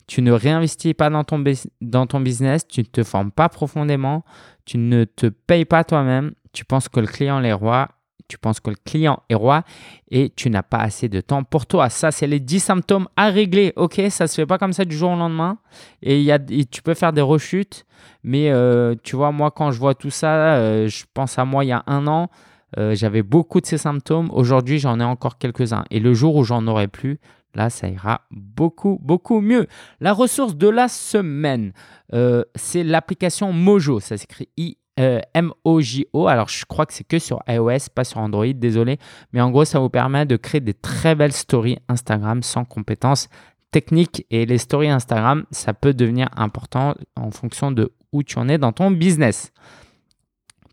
Tu 0.06 0.22
ne 0.22 0.32
réinvestis 0.32 0.94
pas 0.94 1.10
dans 1.10 1.24
ton, 1.24 1.44
dans 1.82 2.06
ton 2.06 2.20
business. 2.20 2.68
Tu 2.68 2.82
ne 2.82 2.86
te 2.86 3.04
formes 3.04 3.32
pas 3.32 3.50
profondément. 3.50 4.24
Tu 4.66 4.78
ne 4.78 5.06
te 5.06 5.28
payes 5.28 5.66
pas 5.66 5.84
toi-même. 5.84 6.34
Tu 6.52 6.66
penses 6.66 6.88
que 6.90 7.00
le 7.00 7.08
client 7.08 7.42
est 7.44 7.54
roi 7.54 7.90
tu 8.34 8.40
penses 8.40 8.60
que 8.60 8.72
le 8.72 8.76
client 8.84 9.22
est 9.30 9.36
roi 9.36 9.62
et 10.10 10.32
tu 10.36 10.50
n'as 10.50 10.64
pas 10.64 10.80
assez 10.80 11.08
de 11.08 11.22
temps 11.22 11.44
pour 11.44 11.68
toi. 11.68 11.90
Ça, 11.90 12.10
c'est 12.10 12.26
les 12.26 12.40
10 12.40 12.60
symptômes 12.60 13.08
à 13.16 13.30
régler. 13.30 13.74
Ok, 13.76 14.02
ça 14.10 14.26
se 14.26 14.34
fait 14.34 14.48
pas 14.48 14.58
comme 14.58 14.74
ça 14.74 14.86
du 14.86 14.98
jour 14.98 15.12
au 15.12 15.16
lendemain. 15.16 15.60
Et, 16.02 16.20
y 16.24 16.32
a, 16.32 16.40
tu 16.40 16.82
peux 16.82 16.96
faire 16.96 17.14
des 17.14 17.22
rechutes. 17.22 17.86
Mais 18.24 18.50
euh, 18.50 18.96
tu 19.04 19.16
vois, 19.16 19.32
moi, 19.32 19.52
quand 19.52 19.70
je 19.70 19.78
vois 19.78 19.94
tout 19.94 20.10
ça, 20.10 20.56
euh, 20.56 20.88
je 20.88 21.04
pense 21.14 21.38
à 21.38 21.46
moi 21.46 21.64
il 21.64 21.68
y 21.68 21.74
a 21.74 21.84
un 21.86 22.08
an. 22.08 22.32
Euh, 22.80 22.96
j'avais 22.96 23.22
beaucoup 23.22 23.62
de 23.62 23.68
ces 23.68 23.78
symptômes. 23.78 24.32
Aujourd'hui, 24.32 24.80
j'en 24.80 25.00
ai 25.00 25.04
encore 25.04 25.38
quelques-uns. 25.38 25.86
Et 25.92 26.00
le 26.00 26.16
jour 26.16 26.36
où 26.36 26.44
j'en 26.44 26.66
aurai 26.66 26.88
plus, 26.88 27.20
là, 27.54 27.70
ça 27.70 27.88
ira 27.88 28.22
beaucoup, 28.32 28.98
beaucoup 29.04 29.42
mieux. 29.42 29.68
La 30.00 30.12
ressource 30.12 30.56
de 30.56 30.70
la 30.70 30.88
semaine, 30.88 31.72
c'est 32.56 32.84
l'application 32.84 33.54
Mojo. 33.54 34.00
Ça 34.00 34.18
s'écrit 34.18 34.50
I 34.58 34.78
euh, 35.00 35.20
M-O-J-O. 35.34 36.28
Alors, 36.28 36.50
je 36.50 36.66
crois 36.66 36.86
que 36.86 36.94
c'est 36.94 37.04
que 37.04 37.20
sur 37.20 37.42
iOS, 37.48 37.90
pas 37.94 38.04
sur 38.04 38.20
Android, 38.20 38.46
désolé. 38.54 39.00
Mais 39.32 39.42
en 39.42 39.50
gros, 39.50 39.66
ça 39.66 39.80
vous 39.80 39.90
permet 39.90 40.26
de 40.26 40.36
créer 40.36 40.62
des 40.62 40.74
très 40.74 41.16
belles 41.16 41.34
stories 41.34 41.80
Instagram 41.88 42.44
sans 42.44 42.66
compétences 42.66 43.30
techniques. 43.72 44.26
Et 44.30 44.46
les 44.46 44.58
stories 44.58 44.90
Instagram, 44.90 45.46
ça 45.52 45.74
peut 45.74 45.94
devenir 45.94 46.30
important 46.36 46.96
en 47.16 47.32
fonction 47.32 47.72
de 47.72 47.92
où 48.12 48.24
tu 48.24 48.38
en 48.38 48.48
es 48.48 48.58
dans 48.58 48.72
ton 48.72 48.92
business. 48.92 49.52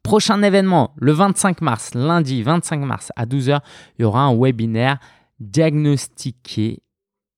Prochain 0.02 0.42
événement, 0.42 0.94
le 0.96 1.12
25 1.12 1.60
mars, 1.60 1.94
lundi 1.94 2.42
25 2.42 2.80
mars 2.80 3.12
à 3.16 3.26
12h, 3.26 3.60
il 3.98 4.02
y 4.02 4.04
aura 4.04 4.22
un 4.22 4.36
webinaire 4.36 4.98
diagnostiquer 5.40 6.82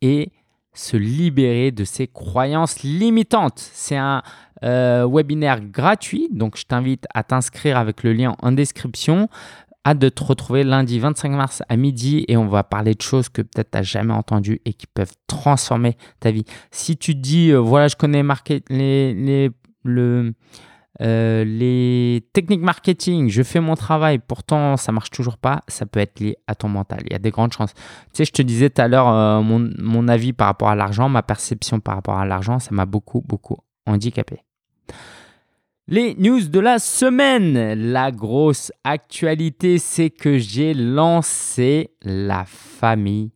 et 0.00 0.32
se 0.74 0.96
libérer 0.96 1.70
de 1.70 1.84
ses 1.84 2.06
croyances 2.06 2.82
limitantes. 2.82 3.58
C'est 3.58 3.96
un 3.96 4.22
euh, 4.64 5.06
webinaire 5.10 5.60
gratuit. 5.60 6.28
Donc, 6.30 6.56
je 6.56 6.64
t'invite 6.64 7.06
à 7.14 7.22
t'inscrire 7.22 7.76
avec 7.76 8.02
le 8.02 8.12
lien 8.12 8.34
en 8.40 8.52
description. 8.52 9.28
Hâte 9.84 9.98
de 9.98 10.08
te 10.08 10.22
retrouver 10.22 10.62
lundi 10.62 11.00
25 11.00 11.30
mars 11.30 11.62
à 11.68 11.76
midi 11.76 12.24
et 12.28 12.36
on 12.36 12.46
va 12.46 12.62
parler 12.62 12.94
de 12.94 13.02
choses 13.02 13.28
que 13.28 13.42
peut-être 13.42 13.72
tu 13.72 13.78
n'as 13.78 13.82
jamais 13.82 14.12
entendues 14.12 14.60
et 14.64 14.74
qui 14.74 14.86
peuvent 14.86 15.14
transformer 15.26 15.96
ta 16.20 16.30
vie. 16.30 16.44
Si 16.70 16.96
tu 16.96 17.16
dis, 17.16 17.50
euh, 17.50 17.58
voilà, 17.58 17.88
je 17.88 17.96
connais 17.96 18.22
les, 18.70 19.12
les, 19.12 19.50
le, 19.82 20.34
euh, 21.00 21.44
les 21.44 22.28
techniques 22.32 22.60
marketing, 22.60 23.28
je 23.30 23.42
fais 23.42 23.60
mon 23.60 23.74
travail, 23.74 24.18
pourtant 24.18 24.76
ça 24.76 24.92
marche 24.92 25.10
toujours 25.10 25.38
pas, 25.38 25.62
ça 25.66 25.86
peut 25.86 26.00
être 26.00 26.20
lié 26.20 26.36
à 26.46 26.54
ton 26.54 26.68
mental. 26.68 27.00
Il 27.06 27.12
y 27.12 27.16
a 27.16 27.18
des 27.18 27.30
grandes 27.30 27.52
chances. 27.52 27.72
Tu 27.74 27.82
sais, 28.12 28.24
je 28.24 28.32
te 28.32 28.42
disais 28.42 28.68
tout 28.68 28.82
à 28.82 28.88
l'heure 28.88 29.42
mon, 29.42 29.70
mon 29.78 30.08
avis 30.08 30.32
par 30.32 30.48
rapport 30.48 30.68
à 30.68 30.76
l'argent, 30.76 31.08
ma 31.08 31.22
perception 31.22 31.80
par 31.80 31.96
rapport 31.96 32.18
à 32.18 32.26
l'argent, 32.26 32.58
ça 32.58 32.70
m'a 32.72 32.84
beaucoup, 32.84 33.22
beaucoup 33.22 33.56
handicapé. 33.86 34.40
Les 35.88 36.14
news 36.14 36.48
de 36.48 36.60
la 36.60 36.78
semaine. 36.78 37.74
La 37.74 38.12
grosse 38.12 38.72
actualité, 38.84 39.78
c'est 39.78 40.10
que 40.10 40.38
j'ai 40.38 40.74
lancé 40.74 41.90
la 42.02 42.44
famille 42.46 43.32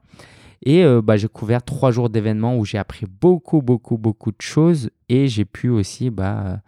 Et 0.65 0.85
bah, 1.03 1.17
j'ai 1.17 1.27
couvert 1.27 1.61
trois 1.61 1.91
jours 1.91 2.09
d'événements 2.09 2.55
où 2.55 2.63
j'ai 2.63 2.77
appris 2.77 3.05
beaucoup, 3.05 3.61
beaucoup, 3.61 3.97
beaucoup 3.97 4.31
de 4.31 4.39
choses. 4.39 4.91
Et 5.09 5.27
j'ai 5.27 5.43
pu 5.43 5.67
aussi 5.67 6.09
bah, 6.09 6.61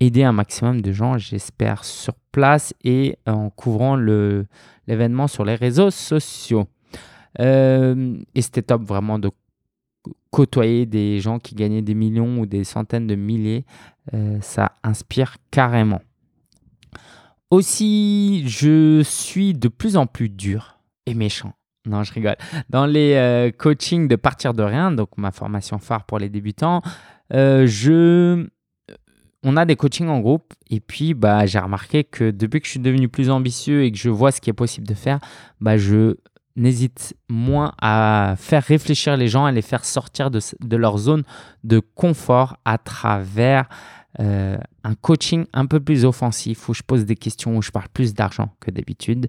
aider 0.00 0.24
un 0.24 0.32
maximum 0.32 0.80
de 0.80 0.92
gens, 0.92 1.18
j'espère, 1.18 1.84
sur 1.84 2.14
place 2.32 2.74
et 2.82 3.18
en 3.26 3.50
couvrant 3.50 3.96
l'événement 3.96 5.28
sur 5.28 5.44
les 5.44 5.54
réseaux 5.54 5.90
sociaux. 5.90 6.66
et 7.38 8.42
c'était 8.42 8.62
top 8.62 8.82
vraiment 8.82 9.18
de 9.18 9.30
côtoyer 10.34 10.84
des 10.84 11.20
gens 11.20 11.38
qui 11.38 11.54
gagnaient 11.54 11.82
des 11.82 11.94
millions 11.94 12.40
ou 12.40 12.46
des 12.46 12.64
centaines 12.64 13.06
de 13.06 13.14
milliers, 13.14 13.64
euh, 14.14 14.38
ça 14.40 14.72
inspire 14.82 15.36
carrément. 15.52 16.02
Aussi, 17.50 18.42
je 18.48 19.02
suis 19.04 19.54
de 19.54 19.68
plus 19.68 19.96
en 19.96 20.06
plus 20.06 20.28
dur 20.28 20.80
et 21.06 21.14
méchant. 21.14 21.52
Non, 21.86 22.02
je 22.02 22.12
rigole. 22.12 22.36
Dans 22.68 22.86
les 22.86 23.14
euh, 23.14 23.52
coachings 23.52 24.08
de 24.08 24.16
partir 24.16 24.54
de 24.54 24.62
rien, 24.64 24.90
donc 24.90 25.10
ma 25.16 25.30
formation 25.30 25.78
phare 25.78 26.04
pour 26.04 26.18
les 26.18 26.30
débutants, 26.30 26.82
euh, 27.32 27.66
je 27.66 28.48
on 29.44 29.56
a 29.56 29.64
des 29.64 29.76
coachings 29.76 30.08
en 30.08 30.20
groupe 30.20 30.54
et 30.70 30.80
puis 30.80 31.14
bah, 31.14 31.46
j'ai 31.46 31.58
remarqué 31.58 32.02
que 32.02 32.30
depuis 32.30 32.60
que 32.60 32.66
je 32.66 32.72
suis 32.72 32.80
devenu 32.80 33.08
plus 33.08 33.30
ambitieux 33.30 33.84
et 33.84 33.92
que 33.92 33.98
je 33.98 34.08
vois 34.08 34.32
ce 34.32 34.40
qui 34.40 34.50
est 34.50 34.54
possible 34.54 34.86
de 34.86 34.94
faire, 34.94 35.20
bah, 35.60 35.76
je 35.76 36.16
n'hésite 36.56 37.14
moins 37.28 37.72
à 37.80 38.34
faire 38.38 38.62
réfléchir 38.62 39.16
les 39.16 39.28
gens, 39.28 39.44
à 39.44 39.52
les 39.52 39.62
faire 39.62 39.84
sortir 39.84 40.30
de, 40.30 40.76
leur 40.76 40.98
zone 40.98 41.24
de 41.62 41.80
confort 41.80 42.56
à 42.64 42.78
travers 42.78 43.68
euh, 44.20 44.56
un 44.84 44.94
coaching 44.94 45.44
un 45.52 45.66
peu 45.66 45.80
plus 45.80 46.04
offensif 46.04 46.68
où 46.68 46.74
je 46.74 46.82
pose 46.82 47.04
des 47.04 47.16
questions, 47.16 47.56
où 47.56 47.62
je 47.62 47.70
parle 47.70 47.88
plus 47.92 48.14
d'argent 48.14 48.54
que 48.60 48.70
d'habitude. 48.70 49.28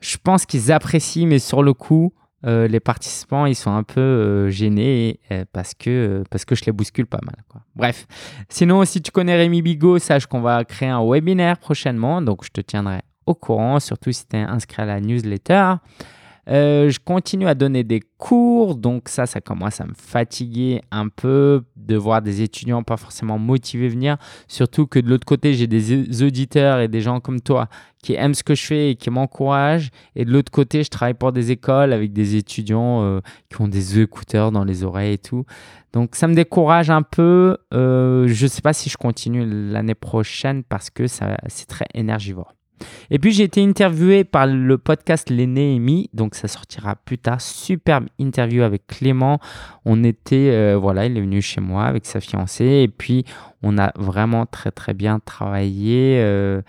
Je 0.00 0.16
pense 0.22 0.44
qu'ils 0.44 0.72
apprécient, 0.72 1.26
mais 1.26 1.38
sur 1.38 1.62
le 1.62 1.72
coup, 1.72 2.12
euh, 2.46 2.68
les 2.68 2.80
participants, 2.80 3.46
ils 3.46 3.54
sont 3.54 3.72
un 3.72 3.82
peu 3.82 4.00
euh, 4.00 4.50
gênés 4.50 5.20
parce, 5.52 5.74
que, 5.74 6.22
parce 6.30 6.44
que 6.44 6.54
je 6.54 6.64
les 6.64 6.72
bouscule 6.72 7.06
pas 7.06 7.20
mal. 7.24 7.36
Bref, 7.74 8.06
sinon, 8.48 8.84
si 8.84 9.02
tu 9.02 9.10
connais 9.10 9.36
Rémi 9.36 9.62
Bigot, 9.62 9.98
sache 9.98 10.26
qu'on 10.26 10.40
va 10.40 10.64
créer 10.64 10.88
un 10.88 11.04
webinaire 11.04 11.58
prochainement, 11.58 12.22
donc 12.22 12.44
je 12.44 12.50
te 12.50 12.60
tiendrai 12.60 13.00
au 13.26 13.34
courant, 13.34 13.80
surtout 13.80 14.12
si 14.12 14.26
tu 14.26 14.36
es 14.36 14.40
inscrit 14.40 14.82
à 14.82 14.86
la 14.86 15.00
newsletter. 15.00 15.74
Euh, 16.48 16.90
je 16.90 17.00
continue 17.00 17.48
à 17.48 17.54
donner 17.54 17.82
des 17.82 18.00
cours, 18.18 18.76
donc 18.76 19.08
ça, 19.08 19.26
ça 19.26 19.40
commence 19.40 19.80
à 19.80 19.86
me 19.86 19.94
fatiguer 19.94 20.80
un 20.92 21.08
peu 21.08 21.64
de 21.76 21.96
voir 21.96 22.22
des 22.22 22.42
étudiants 22.42 22.82
pas 22.84 22.96
forcément 22.96 23.38
motivés 23.38 23.88
venir. 23.88 24.16
Surtout 24.46 24.86
que 24.86 25.00
de 25.00 25.08
l'autre 25.08 25.26
côté, 25.26 25.54
j'ai 25.54 25.66
des 25.66 26.22
auditeurs 26.22 26.80
et 26.80 26.88
des 26.88 27.00
gens 27.00 27.20
comme 27.20 27.40
toi 27.40 27.68
qui 28.02 28.14
aiment 28.14 28.34
ce 28.34 28.44
que 28.44 28.54
je 28.54 28.64
fais 28.64 28.90
et 28.90 28.94
qui 28.94 29.10
m'encouragent. 29.10 29.90
Et 30.14 30.24
de 30.24 30.30
l'autre 30.30 30.52
côté, 30.52 30.84
je 30.84 30.90
travaille 30.90 31.14
pour 31.14 31.32
des 31.32 31.50
écoles 31.50 31.92
avec 31.92 32.12
des 32.12 32.36
étudiants 32.36 33.02
euh, 33.02 33.20
qui 33.50 33.60
ont 33.60 33.68
des 33.68 34.00
écouteurs 34.00 34.52
dans 34.52 34.62
les 34.62 34.84
oreilles 34.84 35.14
et 35.14 35.18
tout. 35.18 35.44
Donc 35.92 36.14
ça 36.14 36.28
me 36.28 36.34
décourage 36.34 36.90
un 36.90 37.02
peu. 37.02 37.56
Euh, 37.74 38.28
je 38.28 38.44
ne 38.44 38.48
sais 38.48 38.62
pas 38.62 38.72
si 38.72 38.88
je 38.88 38.96
continue 38.96 39.44
l'année 39.44 39.96
prochaine 39.96 40.62
parce 40.62 40.90
que 40.90 41.08
c'est 41.08 41.66
très 41.66 41.86
énergivore. 41.94 42.54
Et 43.10 43.18
puis 43.18 43.32
j'ai 43.32 43.44
été 43.44 43.62
interviewé 43.62 44.24
par 44.24 44.46
le 44.46 44.78
podcast 44.78 45.30
Les 45.30 45.46
donc 46.12 46.34
ça 46.34 46.48
sortira 46.48 46.96
plus 46.96 47.18
tard. 47.18 47.40
Superbe 47.40 48.06
interview 48.18 48.62
avec 48.62 48.86
Clément. 48.86 49.38
On 49.84 50.04
était, 50.04 50.50
euh, 50.50 50.76
voilà, 50.76 51.06
il 51.06 51.16
est 51.16 51.20
venu 51.20 51.40
chez 51.40 51.60
moi 51.60 51.84
avec 51.84 52.06
sa 52.06 52.20
fiancée 52.20 52.82
et 52.84 52.88
puis 52.88 53.24
on 53.62 53.78
a 53.78 53.92
vraiment 53.96 54.46
très 54.46 54.70
très 54.70 54.94
bien 54.94 55.18
travaillé. 55.20 56.18
Euh, 56.20 56.62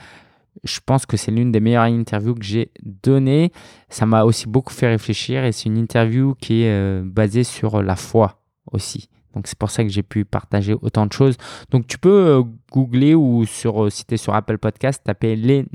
je 0.64 0.80
pense 0.86 1.06
que 1.06 1.18
c'est 1.18 1.32
l'une 1.32 1.52
des 1.52 1.60
meilleures 1.60 1.84
interviews 1.84 2.36
que 2.36 2.44
j'ai 2.44 2.72
données. 2.84 3.52
Ça 3.90 4.06
m'a 4.06 4.24
aussi 4.24 4.48
beaucoup 4.48 4.74
fait 4.74 4.88
réfléchir 4.88 5.44
et 5.44 5.52
c'est 5.52 5.66
une 5.66 5.78
interview 5.78 6.36
qui 6.40 6.64
est 6.64 6.72
euh, 6.72 7.04
basée 7.04 7.44
sur 7.44 7.82
la 7.82 7.96
foi 7.96 8.40
aussi. 8.72 9.10
Donc 9.34 9.48
c'est 9.48 9.58
pour 9.58 9.70
ça 9.70 9.84
que 9.84 9.90
j'ai 9.90 10.04
pu 10.04 10.26
partager 10.26 10.74
autant 10.82 11.06
de 11.06 11.14
choses. 11.14 11.38
Donc 11.70 11.88
tu 11.88 11.98
peux 11.98 12.28
euh, 12.28 12.44
googler 12.72 13.16
ou 13.16 13.46
sur, 13.46 13.86
euh, 13.86 13.90
si 13.90 14.06
tu 14.06 14.14
es 14.16 14.18
sur 14.18 14.34
Apple 14.34 14.58
Podcast, 14.58 15.04
taper 15.04 15.36
les 15.36 15.66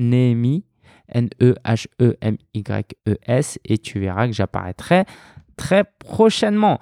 N-E-H-E-M-Y-E-S, 1.15 1.49
et 3.65 3.79
tu 3.79 4.01
verras 4.01 4.27
que 4.27 4.33
j'apparaîtrai 4.33 5.05
très 5.57 5.85
prochainement. 5.99 6.79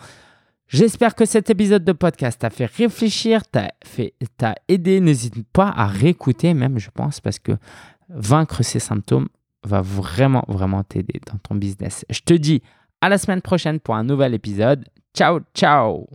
J'espère 0.69 1.15
que 1.17 1.25
cet 1.25 1.51
épisode 1.51 1.85
de 1.85 1.93
podcast 1.93 2.41
t'a 2.41 2.51
fait 2.51 2.67
réfléchir, 2.67 3.43
t'a 3.49 3.73
aidé. 4.69 5.01
N'hésite 5.01 5.45
pas 5.53 5.69
à 5.69 5.87
réécouter 5.89 6.55
même, 6.55 6.79
je 6.79 6.91
pense, 6.91 7.21
parce 7.21 7.41
que 7.41 7.53
vaincre 8.09 8.63
ces 8.63 8.79
symptômes 8.79 9.29
va 9.65 9.83
vraiment, 9.83 10.45
vraiment 10.47 10.85
t'aider 10.85 11.21
dans 11.27 11.39
ton 11.39 11.57
business. 11.57 12.05
Je 12.09 12.21
te 12.21 12.35
dis 12.35 12.63
à 13.01 13.09
la 13.09 13.19
semaine 13.19 13.43
prochaine 13.43 13.81
pour 13.81 13.97
un 13.97 14.05
nouvel 14.05 14.33
épisode. 14.33 14.85
Ciao, 15.13 15.41
ciao 15.55 16.07